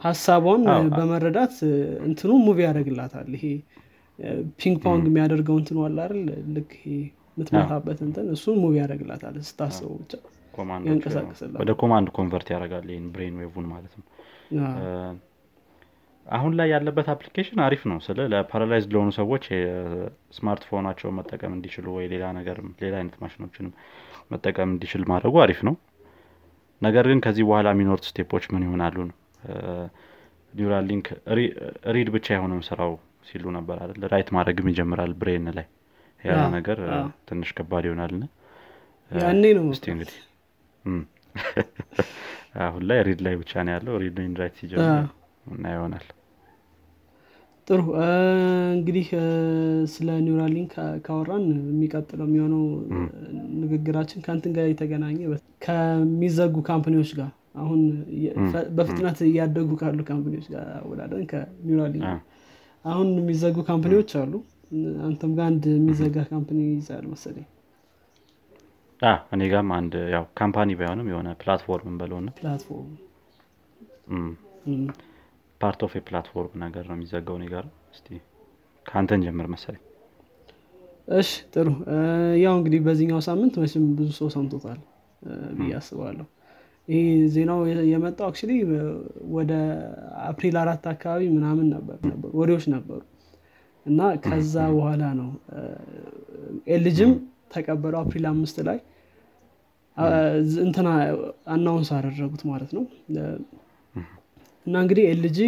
ሀሳቧን 0.00 0.62
በመረዳት 0.94 1.54
እንትኑ 2.06 2.30
move 2.46 2.58
ያደርግላታል። 2.66 3.28
ይሄ 3.36 3.44
ping 4.60 4.76
pong 4.84 5.04
የሚያደርገው 5.10 5.56
እንትኑ 5.60 5.78
አለ 5.86 5.98
አይደል? 6.06 6.24
ልክ 6.56 6.72
የምትመታበት 6.92 7.98
እንትን 8.06 8.26
እሱን 8.34 8.56
move 8.62 8.74
ያደርግላታል 8.82 9.36
ስታስበው 9.48 9.94
ብቻ። 10.02 10.12
ያንቀሳቅስላል 10.88 11.60
ወደ 11.62 11.72
command 11.80 12.08
convert 12.16 12.48
ያደርጋል 12.54 12.88
ይህን 12.92 13.06
brain 13.14 13.36
wave 13.42 13.54
ኡን 13.54 13.66
ማለት 13.72 13.92
ነው 13.98 14.06
አሁን 16.26 16.52
ላይ 16.58 16.68
ያለበት 16.72 17.06
application 17.12 17.60
አሪፍ 17.64 17.82
ነው 17.90 17.98
ስለ 18.04 18.26
ለ 18.32 18.41
paralyzed 18.41 18.84
ለሆኑ 18.92 19.10
ሰዎች 19.18 19.44
ስማርትፎናቸውን 20.36 21.16
መጠቀም 21.18 21.54
እንዲችሉ 21.56 21.86
ወይ 21.96 22.06
ሌላ 22.12 22.24
ነገር 22.38 22.58
ሌላ 22.82 22.94
አይነት 23.00 23.16
ማሽኖችንም 23.22 23.72
መጠቀም 24.32 24.70
እንዲችል 24.74 25.02
ማድረጉ 25.12 25.34
አሪፍ 25.44 25.60
ነው። 25.68 25.74
ነገር 26.82 27.04
ግን 27.10 27.20
ከዚህ 27.24 27.44
በኋላ 27.48 27.68
የሚኖሩት 27.74 28.04
step 28.10 28.27
ኦች 28.27 28.44
ምን 28.52 28.64
ይሆናሉ? 28.66 28.96
ነው 29.08 29.16
Neuralink 30.54 31.06
read 31.94 32.08
ብቻ 32.14 32.26
የሆነም 32.36 32.62
ስራው 32.68 32.92
ሲሉ 33.28 33.44
ነበር 33.56 33.76
አይደል? 33.82 34.02
write 34.12 34.28
ማድረግም 34.36 34.68
ይጀምራል 34.72 35.12
brain 35.20 35.46
ላይ 35.58 35.66
ያለ 36.20 36.42
ነገር 36.56 36.78
ትንሽ 37.28 37.50
ከባድ 37.58 37.84
ይሆናል። 37.88 38.12
ያኔ 39.10 39.44
ነው 39.56 39.64
እንግዲህ 39.88 40.18
አሁን 42.64 42.82
ላይ 42.88 42.98
read 43.06 43.20
ላይ 43.26 43.34
ብቻ 43.40 43.52
ነው 43.66 43.72
ያለው። 43.74 43.94
read 44.02 44.16
write 44.40 44.54
ሲጀምር 44.60 45.04
እና 45.46 45.64
ይሆናል 45.74 46.06
ጥሩ 47.68 47.80
እንግዲህ 48.72 49.08
ስለ 49.92 50.08
Neuralink 50.24 50.72
ካወራን 51.04 51.44
የሚቀጥለው 51.68 52.26
የሚሆነው 52.28 52.62
ንግግራችን 53.62 54.24
ከእንትን 54.26 54.54
ጋር 54.56 54.66
የተገናኘ 54.70 55.18
ከሚዘጉ 55.66 56.54
company 56.70 56.97
ዎች 56.97 57.12
ጋር 57.20 57.30
አሁን 57.62 57.80
በፍጥነት 58.76 59.18
እያደጉ 59.28 59.70
ካሉ 59.80 60.00
company 60.10 60.33
ዎች 60.33 60.46
ጋር 60.54 60.66
አወዳደን 60.78 61.24
ከ 61.32 61.92
Neuralink 61.96 62.20
አሁን 62.84 63.08
የሚዘጉ 63.18 63.56
company 63.68 63.96
ዎች 63.96 64.12
አሉ። 64.20 64.32
አንተም 65.06 65.32
ጋር 65.36 65.46
አንድ 65.50 65.64
የሚዘጋ 65.72 66.18
company 66.30 66.60
ይዛል 66.70 67.04
መሰለኝ። 67.10 67.46
እኔ 69.34 69.42
ጋርም 69.52 69.70
አንድ 69.76 69.94
ያው 70.14 70.24
company 70.40 70.70
ባይሆንም 70.78 71.08
የሆነ 71.12 71.28
platform 71.40 71.88
እንበለውና 71.92 72.28
platform 72.38 72.90
part 75.62 75.80
of 75.86 75.92
የ 75.96 76.08
platform 76.08 76.54
ነገር 76.64 76.84
ነው 76.88 76.96
የሚዘጋው 76.96 77.36
እኔ 77.38 77.46
ጋር? 77.52 77.64
እስቲ 77.94 78.06
ከአንተን 78.86 79.20
ጀምር 79.26 79.46
መሰለኝ። 79.52 79.82
እሺ 81.14 81.30
ጥሩ። 81.54 81.68
ያው 82.42 82.54
እንግዲህ 82.58 82.80
በዚህኛው 82.86 83.20
ሳምንት 83.26 83.54
መቼም 83.62 83.84
ብዙ 83.98 84.08
ሰው 84.18 84.28
ሰምቶታል 84.34 84.80
ብዬ 85.58 85.72
አስባለሁ። 85.78 86.26
ይህ 86.88 87.02
ዜናው 87.34 87.60
የመጣው 87.90 88.26
actually 88.28 88.52
ወደ 89.34 89.52
አፕሪል 90.30 90.56
አራት 90.62 90.84
አካባቢ 90.92 91.22
ምናምን 91.34 91.66
ነበር 91.74 91.98
ነበሩ 92.10 92.30
ወሬዎች 92.40 92.64
ነበሩ። 92.74 93.00
እና 93.86 94.00
ከዛ 94.24 94.54
በኋላ 94.74 95.04
ነው 95.20 95.28
LGም 96.74 97.12
ተቀበለው 97.54 98.00
አፕሪል 98.02 98.26
አምስት 98.32 98.58
ላይ 98.68 98.78
እንትና 100.64 100.88
announce 101.54 101.90
አደረጉት 101.96 102.42
ማለት 102.50 102.70
ነው 102.76 102.84
እና 104.66 104.74
እንግዲህ 104.84 105.04
LG 105.10 105.38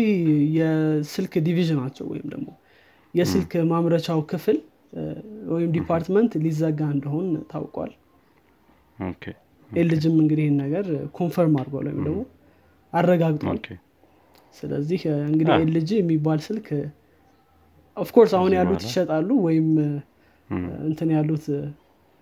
የስልክ 0.59 1.35
division 1.47 1.79
ኣቸው 1.79 2.07
ወይም 2.13 2.27
ደግሞ 2.33 2.49
የስልክ 3.15 3.53
ማምረቻው 3.71 4.21
ክፍል 4.31 4.57
ወይም 5.53 5.69
department 5.77 6.33
ሊዘጋ 6.45 6.81
እንደሆን 6.95 7.29
ታውቋል። 7.51 7.93
LGም 9.71 10.17
እንግዲህ 10.23 10.45
ይህን 10.45 10.59
ነገር 10.65 10.87
confirm 11.17 11.55
አድርጓል 11.61 11.87
ወይም 11.89 12.01
ደግሞ 12.07 12.21
አረጋግጧል። 12.93 13.59
ስለዚህ 14.55 15.01
እንግዲህ 15.29 15.55
LG 15.63 15.91
የሚባል 16.01 16.41
ስልክ 16.49 16.67
of 17.97 18.06
course 18.06 18.33
አሁን 18.39 18.53
ያሉት 18.59 18.83
ይሸጣሉ 18.87 19.31
ወይም 19.47 19.69
እንትን 20.89 21.09
ያሉት 21.17 21.45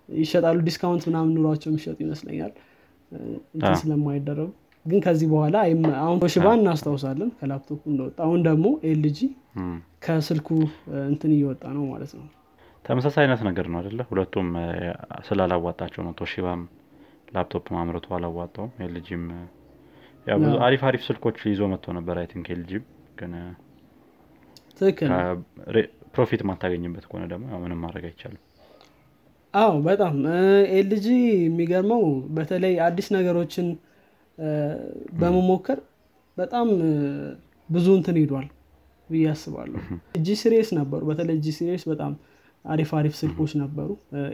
ይሸጣሉ 0.09 0.59
discount 0.69 1.05
ምናምን 1.09 1.33
ኑሯቸው 1.37 1.69
የሚሸጡ 1.71 1.97
ይመስለኛል። 2.05 2.53
እንትን 3.55 3.75
ስለማይደረጉ 3.81 4.49
ግን 4.85 5.01
ከዚህ 5.05 5.27
በኋላ 5.33 5.57
አሁን 6.01 6.17
ቶሽባ 6.23 6.47
እናስታውሳለን 6.59 7.31
ከላፕቶፕ 7.39 7.81
እንደወጣ። 7.91 8.17
አሁን 8.27 8.41
ደግሞ 8.49 8.67
LG 8.89 9.19
ከስልኩ 10.05 10.49
እንትን 11.09 11.33
እየወጣ 11.37 11.65
ነው 11.77 11.85
ማለት 11.93 12.13
ነው። 12.19 12.25
ተመሳሳይ 12.85 13.23
አይነት 13.25 13.43
ነገር 13.49 13.67
ነው 13.73 13.79
አደለ 13.81 14.01
ሁለቱም 14.09 14.49
ስላላዋጣቸው 15.27 16.03
ነው። 16.07 16.15
ቶሺባም 16.21 16.63
ላፕቶፕ 17.35 17.67
ማምረቱ 17.75 18.07
አላዋጣውም። 18.17 18.73
LGም 18.87 19.25
አሪፍ 20.67 20.83
አሪፍ 20.89 21.03
ስልኮች 21.07 21.39
ይዞ 21.51 21.63
መጥቶ 21.73 21.95
ነበር 21.99 22.17
I 22.21 22.27
think 22.33 22.49
LGም 22.55 22.85
ግን 23.19 23.33
ትክክል 24.79 25.11
profit 26.15 26.41
ማታገኝበት 26.49 27.05
ከሆነ 27.09 27.25
ደግሞ 27.33 27.47
ምንም 27.63 27.79
ማድረግ 27.85 28.05
አይቻልም። 28.09 28.43
አዎ 29.55 29.73
በጣም 29.87 30.15
LG 30.77 31.07
የሚገርመው 31.41 32.03
በተለይ 32.37 32.75
አዲስ 32.87 33.09
ነገሮችን 33.17 33.67
በመሞከር 35.21 35.79
በጣም 36.37 36.69
ብዙ 37.69 37.87
እንትን 37.99 38.17
ሂዷል 38.21 38.47
ብዬ 39.09 39.25
አስባለሁ። 39.33 39.81
እነ 40.19 40.29
G 40.41 40.45
series 40.45 40.71
ነበሩ። 40.79 41.01
በተለይ 41.11 41.37
እነ 41.41 41.49
G 41.57 41.61
series 41.61 41.85
በጣም 41.91 42.13
አሪፍ 42.65 42.91
አሪፍ 42.99 43.15
ስልኮች 43.21 43.53
ነበሩ። 43.61 43.89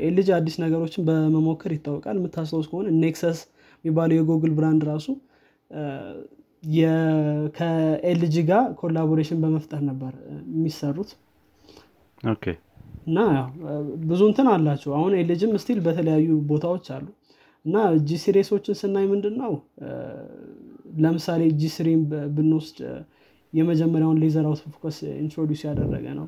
LG 0.06 0.28
አዲስ 0.36 0.56
ነገሮችን 0.64 1.04
በመሞከር 1.08 1.72
ይታወቃል። 1.76 2.16
የምታስታውስ 2.20 2.66
ከሆነ 2.70 2.88
Nexus 3.02 3.38
የሚባለው 3.84 4.16
የ 4.18 4.27
Google 4.27 4.52
brand 4.58 4.82
ራሱ 4.90 5.06
ከ 7.56 7.96
LG 7.96 8.36
ጋር 8.48 8.64
collaboration 8.80 9.38
በመፍጠር 9.42 9.82
ነበር 9.90 10.12
የሚሰሩት። 10.52 11.10
እና 13.06 13.18
ብዙ 14.08 14.20
እንትን 14.30 14.48
አላቸው። 14.54 14.90
አሁን 14.96 15.12
LG 15.20 15.36
ም 15.36 15.52
still 15.62 15.78
በተለያዩ 15.84 16.30
ቦታዎች 16.50 16.86
አሉ 16.96 17.06
እና 17.64 17.76
G 18.04 18.18
series 18.22 18.49
ኦችን 18.49 18.76
ስናይ 18.80 19.06
ምንድን 19.12 19.34
ነው 19.42 19.52
ለምሳሌ 21.04 21.42
G3 21.60 21.70
ን 21.74 22.02
ብንወስድ 22.36 22.78
የመጀመሪያውን 23.52 24.18
laser 24.22 24.46
autofocus 24.48 24.96
introduce 25.22 25.60
ያደረገ 25.68 26.06
ነው። 26.18 26.26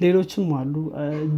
ሌሎችም 0.00 0.48
አሉ። 0.58 0.74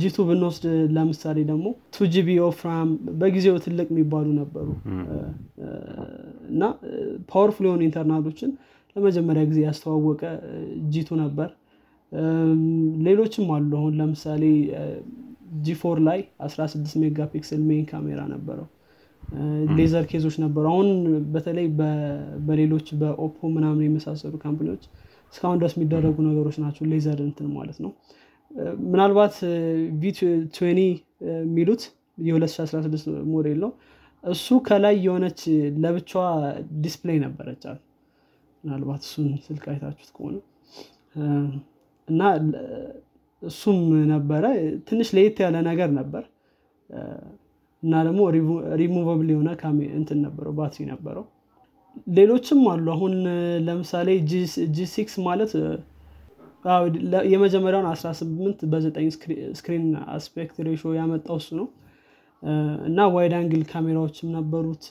G2 0.01 0.17
ብንወስድ 0.29 0.65
ለምሳሌ 0.97 1.39
ደግሞ 1.49 1.67
two 1.95 2.07
GB 2.13 2.29
of 2.47 2.61
RAM 2.69 2.91
በጊዜው 3.21 3.57
ትልቅ 3.65 3.87
የሚባሉ 3.93 4.27
ነበሩ። 4.39 4.69
እና 6.51 6.63
powerful 7.31 7.67
የሆኑ 7.69 7.83
internal 7.89 8.24
ኦችን 8.24 8.51
ለመጀመሪያ 8.97 9.43
ጊዜ 9.51 9.61
ያስተዋወቀ 9.67 10.23
G2 10.95 11.11
ነበር። 11.23 11.51
ሌሎችም 13.07 13.49
አሉ። 13.55 13.71
አሁን 13.81 13.95
ለምሳሌ 14.01 14.43
G4 15.67 15.99
ላይ 16.09 16.21
16 16.47 16.97
megapixel 17.03 17.61
main 17.69 17.85
camera 17.91 18.21
ነበረው 18.33 18.69
leather 19.79 20.05
case 20.11 20.24
ኦች 20.24 20.37
ነበሩ። 20.43 20.65
አሁን 20.73 20.89
በተለይ 21.35 21.67
በሌሎች 22.49 22.87
በ 23.01 23.17
Oppo 23.17 23.49
ምናምን 23.57 23.85
የመሳሰሉ 23.87 24.35
company 24.45 24.70
ዎች 24.70 24.85
እስካሁን 25.33 25.59
ድረስ 25.61 25.73
የሚደረጉ 25.77 26.17
ነገሮች 26.29 26.57
ናቸው 26.65 26.85
leather 26.93 27.21
እንትን 27.25 27.49
ማለት 27.57 27.79
ነው። 27.85 27.93
ምናልባት 28.87 29.37
V 30.01 30.13
የሚሉት 31.39 31.83
የ2016 32.25 33.07
ሞዴል 33.33 33.59
ነው። 33.65 33.71
እሱ 34.25 34.47
ከላይ 34.67 34.95
የሆነች 35.07 35.41
ለብቻዋ 35.83 36.27
display 36.85 37.19
ነበረችው 37.25 37.79
ምናልባት 38.65 39.03
እሱን 39.07 39.27
ስልክ 39.47 39.65
አይታችሁት 39.73 40.11
ከሆነ። 40.17 40.37
እና 42.09 42.21
እሱም 43.43 43.81
ነበረ። 44.13 44.45
ትንሽ 44.89 45.09
ለየት 45.17 45.39
ያለ 45.45 45.57
ነገር 45.71 45.91
ነበር 45.99 46.25
እና 47.85 47.95
ደግሞ 48.07 48.21
ሪሙቨብል 48.83 49.31
የሆነ 49.33 49.49
እንትን 49.95 50.19
ነበረው 50.27 50.53
ባትሪ 50.59 50.85
ነበረው። 50.93 51.25
ሌሎችም 52.11 52.61
አሉ። 52.71 52.87
አሁን 52.95 53.13
ለምሳሌ 53.67 54.09
G6 54.73 55.15
ማለት 55.27 55.53
የመጀመሪያውን 57.33 57.87
18 57.91 58.63
በ9 58.73 59.09
screen 59.59 59.85
aspect 60.15 60.57
ratio 60.69 60.93
ያመጣው 60.99 61.39
እሱ 61.41 61.49
ነው። 61.59 61.67
እና 62.89 63.01
wide 63.15 63.35
angle 63.39 63.63
camera 63.71 64.01
ዎችም 64.01 64.31
ነበሩት። 64.37 64.87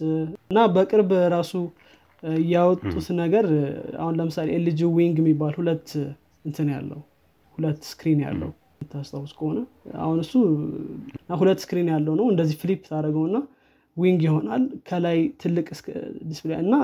እና 0.50 0.60
በቅርብ 0.76 1.12
ራሱ 1.36 1.54
ያወጡት 2.52 3.08
ነገር 3.22 3.46
አሁን 4.02 4.14
ለምሳሌ 4.20 4.48
LG 4.58 4.82
Wing 4.98 5.18
የሚባል 5.22 5.54
ሁለት 5.60 5.90
እንትን 6.46 6.68
ያለው 6.76 7.02
ሁለት 7.58 7.82
screen 7.90 8.22
ያለው 8.26 8.52
ታስታውስ 8.92 9.32
ከሆነ 9.38 9.60
አሁን 10.02 10.18
እሱ 10.24 10.34
ሁለት 11.40 11.60
screen 11.64 11.90
ያለው 11.94 12.14
ነው። 12.20 12.28
እንደዚህ 12.32 12.58
flip 12.62 12.82
ታደርገው 12.88 13.24
እና 13.30 13.38
wing 13.98 14.22
ይሆናል። 14.28 14.64
ከላይ 14.88 15.18
ትልቅ 15.42 15.68
display 16.30 16.58
እና 16.64 16.76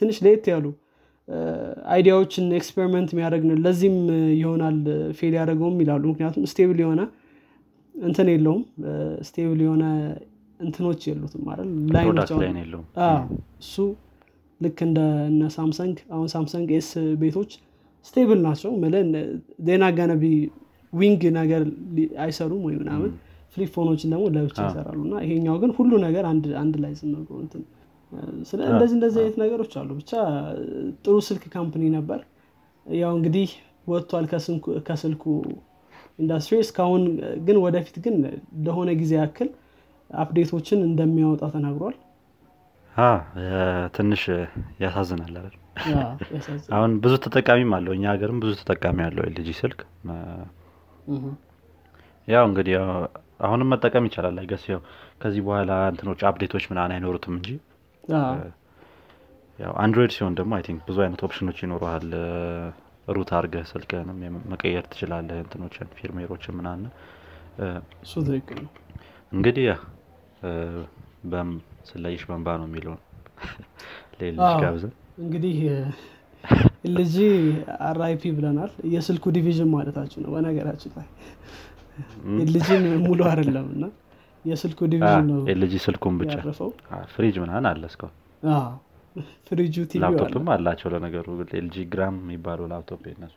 ትንሽ 0.00 0.16
ለየት 0.24 0.46
ያሉ 0.52 0.66
idea 1.92 2.14
ዎችን 2.14 2.46
experiment 2.58 3.10
የሚያደረግ 3.14 3.42
ነው። 3.50 3.58
ለዚህም 3.64 3.98
ይሆናል 4.40 4.78
fail 5.18 5.34
ያደረገውም 5.38 5.76
ይላሉ። 5.82 6.02
ምክንያቱም 6.12 6.46
stable 6.52 6.80
የሆነ 6.84 7.02
እንትን 7.94 8.28
የለውም። 8.32 8.62
stable 9.28 9.60
የሆነ 9.64 9.84
እንትኖች 10.60 11.02
የሉትም 11.08 11.42
ማለት 11.48 11.66
ላይኖች 11.94 12.30
እሱ 13.62 13.76
ልክ 14.60 14.78
እንደ 14.86 14.98
እነ 15.28 15.44
ሳምሰንግ 15.56 15.96
አሁን 16.12 16.28
ሳምሰንግ 16.34 16.68
ኤስ 16.76 16.90
ቤቶች 17.22 17.52
ስቴብል 18.06 18.40
ናቸው። 18.46 18.70
ዜና 19.66 19.84
ገነቢ 19.98 20.24
ዊንግ 20.94 21.22
ነገር 21.38 21.62
አይሰሩም 22.24 22.62
ወይ 22.66 22.74
ምናምን 22.80 23.10
ፍሊፕ 23.54 23.70
ፎኖችን 23.76 24.12
ደግሞ 24.12 24.24
ለብቻ 24.36 24.56
ይሰራሉ። 24.68 24.98
እና 25.06 25.16
ይሄኛው 25.24 25.56
ግን 25.62 25.70
ሁሉ 25.76 25.92
ነገር 26.06 26.24
አንድ 26.30 26.74
ላይ 26.84 26.92
ዝም 27.00 27.12
ብሎ 27.20 27.36
እንደዚህ 28.70 28.94
እንደዚህ 28.96 29.18
አይነት 29.22 29.36
ነገሮች 29.42 29.72
አሉ። 29.80 29.90
ብቻ 30.00 30.12
ጥሩ 31.04 31.14
ስልክ 31.28 31.44
ካምፕኒ 31.54 31.84
ነበር። 31.96 32.20
ያው 32.86 33.12
እንግዲህ 33.18 33.50
ወጥቷል 33.88 34.24
ከስልኩ 34.88 35.24
ኢንዱስትሪ 36.18 36.56
እስካሁን 36.64 37.02
ግን 37.46 37.56
ወደፊት 37.64 37.96
ግን 38.04 38.16
ለሆነ 38.66 38.90
ጊዜ 39.00 39.12
ያክል 39.20 39.48
update 40.10 40.45
ኦችን 40.45 40.80
እንደሚያወጣ 40.88 41.44
ተናግሯል። 41.54 41.96
ትንሽ 43.96 44.22
ያሳዝናል 44.82 45.32
አይደል? 45.38 45.54
አሁን 46.74 46.90
ብዙ 47.04 47.14
ተጠቃሚም 47.24 47.72
አለው። 47.76 47.92
እኛ 47.96 48.04
ሀገርም 48.12 48.38
ብዙ 48.42 48.52
ተጠቃሚ 48.60 48.98
አለው 49.06 49.24
LG 49.28 49.48
ስልክ 49.60 49.80
ያው 52.28 52.44
እንግዲህ 52.48 52.74
አሁንም 53.40 53.68
መጠቀም 53.72 54.04
ይቻላል 54.08 54.36
I 54.42 54.46
guess 54.46 54.64
ያው 54.70 54.80
ከዚህ 55.22 55.42
በኋላ 55.46 55.72
እንትኖች 55.90 56.20
update 56.28 56.50
ኦች 56.50 56.64
ምናምን 56.70 56.92
አይኖሩትም 56.94 57.34
እንጂ 57.36 57.48
ያው 59.58 59.72
Android 59.82 60.12
ሲሆን 60.14 60.36
ደግሞ 60.38 60.52
I 60.56 60.62
think 60.66 60.80
ብዙ 60.88 60.98
አይነት 61.04 61.20
option 61.26 61.45
ኦች 61.45 61.58
ይኖርሃል 61.64 62.06
ሩት 63.08 63.30
አርገህ 63.38 63.64
ስልክንም 63.70 64.20
መቀየር 64.52 64.84
ትችላለህ 64.92 65.38
እንትኖችን 65.44 65.88
ፊርሜሮችን 65.98 66.56
ምናምን። 66.58 66.90
እሱ 68.04 68.14
ትክክል 68.28 68.58
ነው። 68.64 68.72
እንግዲህ 69.32 69.66
ስለይሽ 71.88 72.22
በንባ 72.28 72.56
ነው 72.60 72.66
የሚለውን። 72.68 73.00
ሌሎች 74.20 74.52
ጋብዘን 74.62 74.92
እንግዲህ 75.18 75.56
ልጅ 76.84 77.14
አራይፒ 77.88 78.22
ብለናል። 78.36 78.72
የስልኩ 78.94 79.24
ዲቪዥን 79.36 79.68
ማለታችሁ 79.74 80.18
ነው 80.24 80.30
በነገራችን 80.34 80.92
ላይ። 80.96 81.06
ልጅን 82.54 82.84
ሙሉ 83.04 83.20
አይደለም 83.30 83.66
እና 83.74 83.84
የስልኩ 84.44 84.80
ዲቪዥን 84.92 85.26
ነው 85.30 85.38
ኤልጂ 85.52 85.74
ስልኩን 85.84 86.16
ብቻ። 86.20 86.34
ፍሪጅ 87.12 87.36
ምናምን 87.44 87.66
አለ 87.70 87.82
እስካሁን? 87.90 88.14
ፍሪጁ 89.46 89.74
ላፕቶፕም 90.04 90.48
አላቸው 90.54 90.88
ለነገሩ። 90.94 91.26
LG 91.58 91.76
Gram 91.92 92.16
የሚባለው 92.22 92.66
ላፕቶፕ 92.72 93.02
የነሱ 93.10 93.34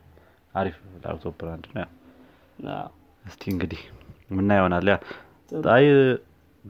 አሪፍ 0.53 0.75
laptop 1.03 1.33
brand 1.41 1.65
ነው 1.75 1.87
እስቲ 3.25 3.43
እንግዲህ 3.53 3.81
ምን 4.31 4.49
ይሆናል። 4.59 4.87
ያ 4.91 4.97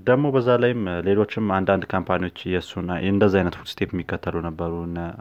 ደግሞ 0.05 0.25
በዛ 0.33 0.49
ላይም 0.61 0.81
ሌሎችም 1.05 1.45
አንዳንድ 1.57 1.83
company 1.91 2.21
ዎች 2.21 2.37
የእሱን 2.51 2.89
እንደዚህ 3.09 3.37
አይነት 3.39 3.55
footstep 3.59 3.89
የሚከተሉ 3.93 4.35
ነበሩ። 4.47 4.73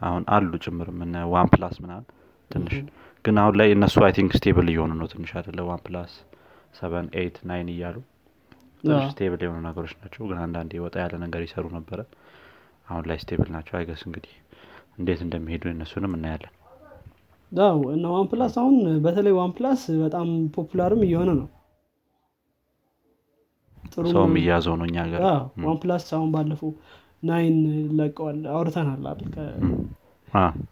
አሁን 0.07 0.23
አሉ 0.37 0.51
ጭምርም 0.65 0.99
እነ 1.07 1.25
OnePlus 1.33 1.77
ምናምን 1.85 2.07
ትንሽ. 2.51 2.75
ግን 3.25 3.37
አሁን 3.43 3.55
ላይ 3.61 3.69
እነሱ 3.77 3.97
I 4.07 4.13
think 4.19 4.33
stable 4.39 4.69
እየሆኑ 4.73 4.93
ነው 5.01 5.09
ትንሽ 5.13 5.31
አይደለ? 5.39 5.59
OnePlus 5.69 6.13
seven 6.79 7.09
eight 7.19 7.37
nine 7.49 7.71
እያሉ 7.75 7.97
ትንሽ 8.85 9.05
stable 9.13 9.41
የሆኑ 9.45 9.59
ነገሮች 9.69 9.93
ናቸው። 10.01 10.23
ግን 10.31 10.39
አንዳንዴ 10.45 10.73
ወጣ 10.85 10.97
ያለ 11.05 11.15
ነገር 11.25 11.43
ይሰሩ 11.47 11.67
ነበረ። 11.79 12.01
አሁን 12.89 13.05
ላይ 13.11 13.19
stable 13.23 13.49
ናቸው። 13.55 13.75
I 13.79 13.83
guess 13.83 14.03
እንግዲህ 14.09 14.35
እንዴት 14.99 15.21
እንደሚሄዱ 15.27 15.65
የነሱንም 15.71 16.15
እናያለን። 16.19 16.53
አዎ 17.53 17.81
እና 17.95 18.07
OnePlus 18.15 18.55
አሁን 18.61 18.77
በተለይ 19.05 19.35
OnePlus 19.37 19.83
በጣም 20.03 20.29
popular 20.55 20.92
ም 20.92 21.03
እየሆነ 21.07 21.31
ነው 21.41 21.49
ጥሩ 23.93 24.05
ሰውም 24.13 24.35
እያዘው 24.41 24.75
ነው 24.81 24.87
እኛ 24.89 24.97
ሀገር 25.05 25.21
OnePlus 25.65 26.07
አሁን 26.17 26.31
ባለፈው 26.35 26.71
nine 27.23 27.57
ለቀዋል 27.99 28.39
አውርተናል 28.55 29.05
አይደል? 29.11 29.31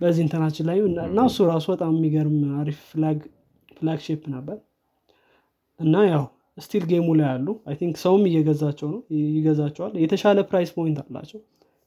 በዚህ 0.00 0.22
እንትናችን 0.24 0.66
ላይ 0.68 0.78
እና 1.04 1.20
እሱ 1.28 1.38
ራሱ 1.50 1.66
በጣም 1.74 1.92
የሚገርም 1.96 2.38
አሪፍ 2.60 2.78
flag 2.90 3.18
flagship 3.76 4.22
ነበር። 4.34 4.58
እና 5.80 5.94
ያው 6.10 6.24
still 6.58 6.84
game 6.90 7.01
ኡ 7.01 7.06
ላይ 7.20 7.28
አሉ 7.30 7.46
I 7.68 7.74
think 7.78 7.94
ሰውም 8.02 8.24
እየገዛቸው 8.30 8.88
ነው 8.92 9.00
ይገዛቸዋል 9.30 9.94
የተሻለ 10.02 10.40
price 10.50 10.70
point 10.76 10.98
አላቸው። 11.04 11.40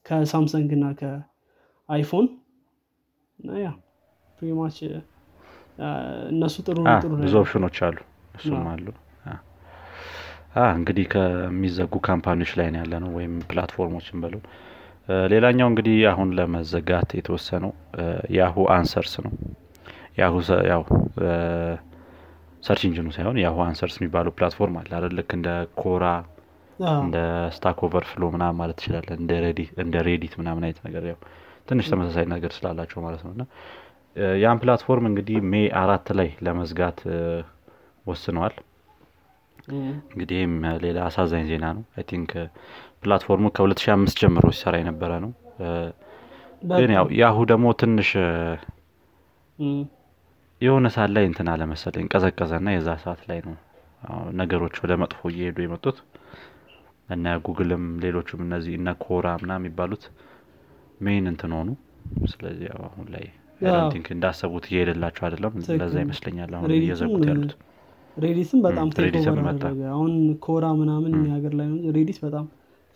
ከ 0.06 0.20
Samsung 0.20 0.70
እና 0.76 0.86
ከ 1.00 1.32
iPhone 1.32 2.26
እና 3.38 3.50
ያ 3.62 3.70
ፕሪማች 4.38 4.76
እነሱ 6.32 6.56
ጥሩ 6.66 6.76
ጥሩ 6.96 7.12
ብዙ 7.22 7.34
ኦፕሽኖች 7.40 7.78
አሉ 7.88 7.96
እሱም 8.34 8.66
አሉ 8.72 8.86
እንግዲህ 10.74 11.06
ከሚዘጉ 11.12 11.94
company 12.06 12.35
ዎች 12.35 12.52
ላይ 12.58 12.68
ነው 12.72 12.80
ያለ 12.82 12.94
ነው 13.02 13.10
ወይም 13.16 13.34
platform 13.50 13.89
ኦችን 13.89 14.18
በለው 14.22 14.40
እ፣ 15.08 15.16
ሌላኛው 15.32 15.68
እንግዲህ 15.70 15.98
አሁን 16.10 16.28
ለመዘጋት 16.38 17.10
የተወሰነው 17.18 17.72
Yahoo 18.36 18.56
Answers 18.74 19.14
ነው። 19.24 19.32
Yahoo 20.18 20.34
ያው 20.70 20.82
search 22.62 22.82
engine 22.86 23.03
ኡ 23.03 23.08
ሳይሆን 23.16 23.36
Yahoo 23.42 23.56
Answers 23.66 23.96
የሚባለው 23.98 24.32
platform 24.36 24.76
አለ 24.80 24.90
አይደል? 24.96 25.12
ልክ 25.18 25.30
እንደ 25.36 25.48
Quora 25.80 26.04
እንደ 26.98 27.18
Stack 27.54 27.78
Overflow 27.86 28.22
ምናምን 28.34 28.56
ማለት 28.58 28.76
ትችላለን 28.78 29.18
እንደ 29.82 29.96
Reddit 30.08 30.34
ምናምን 30.40 30.62
አይነት 30.66 30.80
ነገር 30.86 31.04
ያው 31.10 31.18
ትንሽ 31.68 31.86
ተመሳሳይ 31.92 32.26
ነገር 32.32 32.50
ስላላቸው 32.56 32.98
ማለት 33.06 33.22
ነው። 33.24 33.32
እና 33.34 33.42
ያን 34.42 34.60
platform 34.62 35.06
እንግዲህ 35.08 35.38
May 35.50 35.66
አራት 35.80 36.08
ላይ 36.18 36.28
ለመዝጋት 36.46 37.00
ወስነዋል 38.06 38.54
እንግዲህ 39.68 40.36
ይህም 40.38 40.54
ሌላ 40.82 40.98
አሳዛኝ 41.06 41.44
ዜና 41.48 41.66
ነው። 41.76 41.84
I 41.94 42.04
think 42.10 42.30
platform 43.02 43.37
ኡ 43.37 43.46
ከ2005 43.56 44.20
ጀምሮ 44.20 44.46
ሲሰራ 44.54 44.74
የነበረ 44.80 45.10
ነው። 45.24 45.32
እ፣ 45.60 45.68
ግን 46.72 46.90
ያው 46.96 47.06
Yahoo 47.18 47.38
ደግሞ 47.50 47.66
ትንሽ 47.80 48.10
እም፣ 49.58 49.80
የሆነ 50.60 50.86
ሰዓት 50.94 51.10
ላይ 51.16 51.24
እንትን 51.28 51.48
አለመሰለኝ 51.52 52.06
ቀዘቀዘና 52.12 52.68
የዛ 52.74 52.88
ሰዓት 53.02 53.20
ላይ 53.28 53.40
ነው 53.46 53.56
ነገሮች 54.38 54.76
ወደ 54.82 54.92
መጥፎ 55.00 55.20
እየሄዱ 55.30 55.58
የመጡት። 55.64 55.96
እነ 57.08 57.26
ጉግልም 57.46 57.84
ሌሎቹም 58.02 58.40
እነዚህ 58.44 58.74
እነ 58.78 58.88
ኮራ 59.04 59.26
ምና 59.42 59.52
የሚባሉት 59.58 60.02
ሜን 61.00 61.24
እንትን 61.30 61.52
ሆኑ። 61.56 61.68
ስለዚህ 62.32 62.68
አሁን 62.80 63.06
ላይ 63.14 63.24
ቲንክ 63.92 64.06
እንዳሰቡት 64.14 64.64
እየሄደላቸው 64.70 65.22
አይደለም። 65.26 65.52
ለዛ 65.80 65.94
ይመስለኛል 66.04 66.52
አሁን 66.54 66.68
እየዘጉት 66.80 67.24
ያሉት 67.30 67.52
ሬዲትም 68.18 68.60
በጣም 68.64 68.86
እም፣ 68.86 68.92
ቴክ 68.92 69.04
ሬዲትም 69.06 69.22
ኦቨር 69.24 69.40
መጣ። 69.40 69.52
አደረገ 69.60 69.80
አሁን 69.92 70.12
ኮራ 70.44 70.66
ምናምን 70.78 71.14
ሀገር 71.34 71.52
ላይ 71.58 71.66
ነው። 71.72 71.92
ሬዲት 71.96 72.18
በጣም 72.24 72.46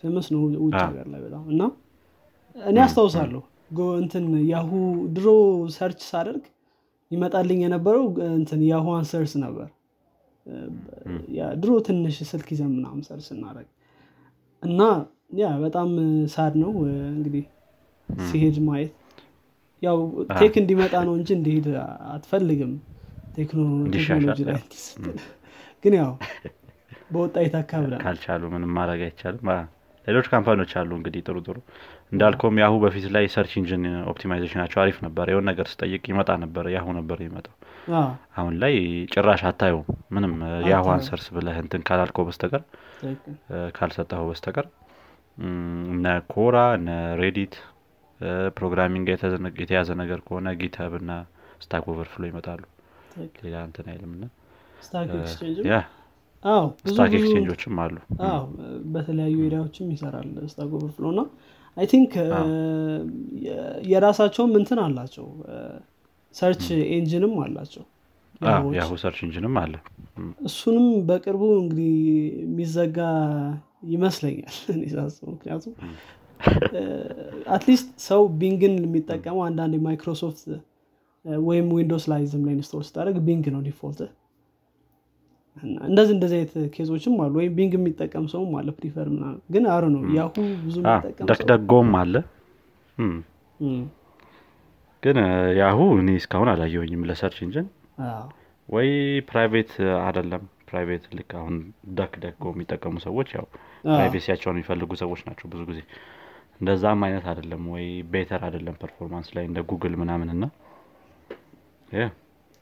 ፌመስ 0.03 0.27
ነው 0.33 0.41
ውጭ 0.63 0.75
ሀገር 0.83 1.07
ላይ 1.13 1.21
በጣም 1.25 1.43
እና 1.51 1.61
እኔ 2.55 2.77
አስታውሳለሁ 2.83 3.41
እንትን 3.99 4.25
Yahoo 4.49 4.71
ድሮ 5.13 5.27
search 5.75 6.01
ሳደርግ 6.09 6.43
ይመጣልኝ 7.11 7.59
የነበረው 7.63 8.03
እንትን 8.33 8.59
Yahoo 8.69 8.85
Answers 8.97 9.33
ነበር። 9.43 9.69
ድሮ 11.57 11.71
ትንሽ 11.85 12.15
ስልክ 12.29 12.47
ይዘን 12.53 12.71
ምናምን 12.75 13.01
search 13.07 13.25
ስናደርግ 13.29 13.69
እና 14.63 14.81
ያ 15.39 15.49
በጣም 15.63 15.89
sad 16.33 16.53
ነው። 16.63 16.71
እንግዲህ 17.13 17.43
ሲሄድ 18.25 18.57
ማየት 18.65 18.91
ያው 19.83 19.97
tech 20.33 20.53
እንዲመጣ 20.61 20.93
ነው 21.07 21.13
እንጂ 21.17 21.29
እንዲሄድ 21.37 21.67
አትፈልግም 22.11 22.73
ቴክኖሎጂ 23.33 23.95
ላይ 24.49 24.59
ግን 25.83 25.93
ያው 25.99 26.11
በወጣ 27.13 27.35
የታካ 27.43 27.71
ብላ 27.83 27.95
ካልቻሉ 28.03 28.43
ምንም 28.53 28.71
ማድረግ 28.77 29.01
አይቻልም። 29.07 29.49
ሌሎች 30.07 30.25
company 30.31 30.57
ዎች 30.57 30.71
አሉ 30.79 30.91
እንግዲህ 30.97 31.21
ጥሩ 31.27 31.37
ጥሩ። 31.45 31.57
እንዳልከውም 32.11 32.57
Yahoo 32.61 32.73
በፊት 32.83 33.05
ላይ 33.15 33.25
search 33.33 33.51
engine 33.59 33.83
optimization 34.11 34.54
ኣቸው 34.54 34.79
አሪፍ 34.81 34.97
ነበር። 35.05 35.25
የሆነ 35.31 35.45
ነገር 35.51 35.67
ስጠይቅ 35.71 36.03
ይመጣ 36.11 36.29
ነበር 36.43 36.65
Yahoo 36.73 36.87
ነበር 36.97 37.19
አዎ፣ 37.93 38.09
አሁን 38.37 38.53
ላይ 38.61 38.73
ጭራሽ 39.13 39.41
አታየውም 39.47 39.87
ምንም 40.15 40.33
Yahoo 40.69 40.85
Answers 40.93 41.25
ብለህ 41.35 41.57
እንትን 41.63 41.81
ካላልከው 41.87 42.25
በስተቀር 42.27 42.63
ካልሰጠኸው 43.77 44.27
በስተቀር 44.29 44.67
እነ 45.91 46.05
Quora 46.33 46.57
እነ 46.77 46.89
Reddit 47.21 47.55
programming 48.57 49.07
የተያዘ 49.61 49.89
ነገር 50.01 50.19
ከሆነ 50.27 50.49
GitHub 50.61 50.93
እና 51.01 51.11
Stack 51.63 51.85
Overflow 51.91 52.23
ይመጣሉ 52.29 52.61
ሌላ 53.43 53.55
እንትን 53.67 53.87
አይልም 53.91 54.11
እና 54.17 54.25
Stack 56.85 57.11
Exchange 57.13 57.48
ኦችም 57.48 57.75
አሉ። 57.83 57.95
በተለያዩ 58.93 59.35
area 59.45 59.63
ዎችም 59.63 59.89
ይሰራል 59.93 60.29
Stack 60.51 60.71
Overflow 60.77 61.05
እና 61.13 61.21
I 61.77 61.85
think 61.91 62.13
የራሳቸውም 63.91 64.53
እንትን 64.59 64.79
አላቸው። 64.85 65.27
search 66.35 66.63
engine 66.91 67.23
ም 67.23 67.33
አላቸው። 67.43 67.83
Yahoo 68.77 68.91
search 69.01 69.19
engine 69.25 69.48
ም 69.48 69.55
አለ። 69.61 69.73
እሱንም 70.47 70.87
በቅርቡ 71.07 71.43
እንግዲህ 71.59 71.93
የሚዘጋ 72.43 72.97
ይመስለኛል 73.87 74.53
ሳስበው። 74.93 75.31
ምክንያቱም 75.35 75.73
at 77.53 77.63
least 77.63 77.89
ሰው 78.05 78.21
ቢንግን 78.39 78.73
የሚጠቀመው 78.81 79.43
አንዳንድ 79.47 79.73
የማይክሮሶፍት 79.77 80.41
ወይም 81.45 81.67
Windows 81.75 82.05
ላይ 82.11 82.21
ዝም 82.31 82.43
ላይ 82.47 82.53
install 82.57 82.83
ስታደርግ 82.87 83.17
Bing 83.27 83.45
ነው 83.53 83.61
default 83.67 83.99
እንደዚህ 85.87 86.13
እንደዚህ 86.15 86.37
አይነት 86.37 86.53
case 86.75 86.91
ኦችም 86.91 87.15
አሉ 87.23 87.33
ወይም 87.39 87.51
Bing 87.57 87.73
የሚጠቀም 87.77 88.25
ሰውም 88.31 88.53
አለ 88.59 88.69
prefer 88.77 89.07
ምናምን 89.13 89.37
ግን 89.53 89.65
rare 89.73 89.83
ነው 89.93 90.01
Yahoo 90.17 90.31
ብዙ 90.63 90.75
DuckDuckGo 91.29 91.81
ም 91.81 91.91
አለ። 92.01 92.15
ግን 95.03 95.17
Yahoo 95.59 95.79
እኔ 96.01 96.09
እስካሁን 96.19 96.49
አላየሁኝም 96.51 97.05
ለ 97.09 97.16
search 97.16 97.39
አዎ፣ 98.07 98.25
ወይ 98.69 98.89
private 99.29 99.71
አይደለም 100.03 100.43
private 100.69 101.03
ልክ 101.17 101.31
አሁን 101.39 101.55
DuckDuckGo 101.97 102.43
የሚጠቀሙ 102.53 102.95
ሰዎች 103.05 103.29
ያው 103.37 103.45
privacy 103.87 104.17
ያቸውን 104.17 104.55
የሚፈልጉ 104.57 104.91
ሰዎች 105.01 105.21
ናቸው 105.27 105.47
ብዙ 105.51 105.61
ጊዜ። 105.69 105.79
እንደዛም 106.59 107.01
አይነት 107.07 107.25
አይደለም 107.31 107.63
ወይ 107.73 107.85
better 108.11 108.41
አይደለም 108.47 108.75
performance 108.81 109.29
ላይ 109.35 109.45
እንደ 109.49 109.59
ጉግል 109.69 109.95
ምናምን 110.01 110.29
እና 110.35 110.43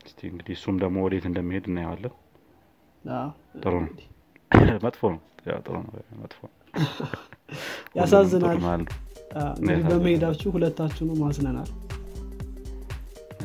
እስቲ 0.06 0.20
እንግዲህ 0.30 0.54
እሱም 0.58 0.76
ደግሞ 0.82 0.98
ወዴት 1.06 1.26
እንደሚሄድ 1.30 1.65
እናየዋለን። 1.70 2.13
ጥሩ 3.62 3.74
ነው። 3.84 3.91
መጥፎ 4.86 5.02
ነው። 5.13 5.20
ጥሩ 5.62 5.76
ነው። 5.84 5.91
መጥፎ 6.22 6.39
ያሳዝናል። 7.98 8.58
እንግዲህ 9.60 9.84
በመሄዳችሁ 9.89 10.50
ሁለታችሁንም 10.56 11.20
አዝነናል። 11.24 11.69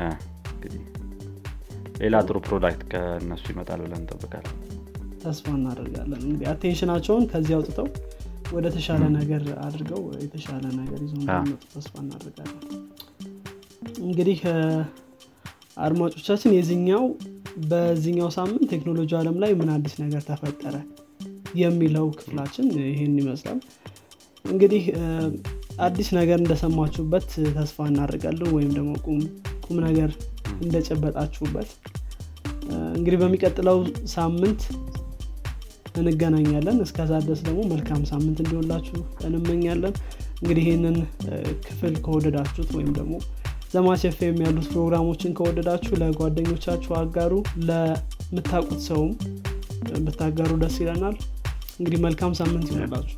አ፣ 0.00 0.08
እንግዲህ 0.52 0.82
ሌላ 2.00 2.16
ጥሩ 2.26 2.36
product 2.46 2.80
ከእነሱ 2.90 3.44
ይመጣል 3.52 3.80
ብለን 3.84 4.00
እንጠብቃለን። 4.00 4.56
ተስፋ 5.22 5.46
እናደርጋለን። 5.58 6.20
እንግዲህ 6.24 6.46
attention 6.52 6.88
ኣቸውን 6.88 7.24
ከዚህ 7.30 7.54
አውጥተው 7.56 7.88
ወደ 8.52 8.66
ተሻለ 8.74 9.04
ነገር 9.16 9.44
አድርገው 9.64 10.02
የተሻለ 10.24 10.64
ነገር 10.80 10.98
ይዞ 11.04 11.14
ተስፋ 11.72 11.94
እናደርጋለን። 12.02 12.60
እንግዲህ 14.02 14.38
አድማጮቻችን 15.76 16.54
የዚኛው 16.56 17.02
በዚህኛው 17.70 18.28
ሳምንት 18.36 18.62
ቴክኖሎጂ 18.72 19.10
አለም 19.18 19.36
ላይ 19.42 19.50
ምን 19.60 19.70
አዲስ 19.74 19.94
ነገር 20.02 20.22
ተፈጠረ 20.28 20.76
የሚለው 21.60 22.06
ክፍላችን 22.18 22.66
ይህን 22.84 23.14
ይመስላል። 23.20 23.60
እንግዲህ 24.44 24.82
አዲስ 25.86 26.08
ነገር 26.18 26.38
እንደሰማችሁበት 26.42 27.28
ተስፋ 27.56 27.86
እናደርጋለን። 27.90 28.50
ወይም 28.56 28.72
ደግሞ 28.76 28.92
ቁም 29.66 29.78
ነገር 29.86 30.10
እንደጨበጣችሁበት። 30.60 31.70
እንግዲህ 32.96 33.18
በሚቀጥለው 33.22 33.78
ሳምንት 34.14 34.62
እንገናኛለን። 36.00 36.78
እስከዛ 36.86 37.12
ድረስ 37.26 37.40
ደግሞ 37.46 37.60
መልካም 37.72 38.02
ሳምንት 38.10 38.38
እንዲሆንላችሁ 38.42 38.96
እንመኛለን። 39.28 39.94
እንግዲህ 40.40 40.64
ይህንን 40.66 40.96
ክፍል 41.66 41.94
ከወደዳችሁት 42.04 42.70
ወይም 42.78 42.90
ደግሞ 42.92 43.14
ዘማቸፍ 43.72 44.16
ያሉት 44.40 44.66
ፕሮግራሞችን 44.72 45.34
ከወደዳችሁ 45.38 45.94
ለጓደኞቻችሁ 46.02 46.92
አጋሩ። 47.00 47.32
ለምታውቁት 47.68 48.82
ሰውም 48.88 49.12
ብታጋሩ 50.06 50.52
ደስ 50.62 50.76
ይለናል። 50.82 51.16
እንግዲህ 51.78 52.00
መልካም 52.06 52.34
ሳምንት 52.40 52.68
ይሆንላችሁ 52.70 53.16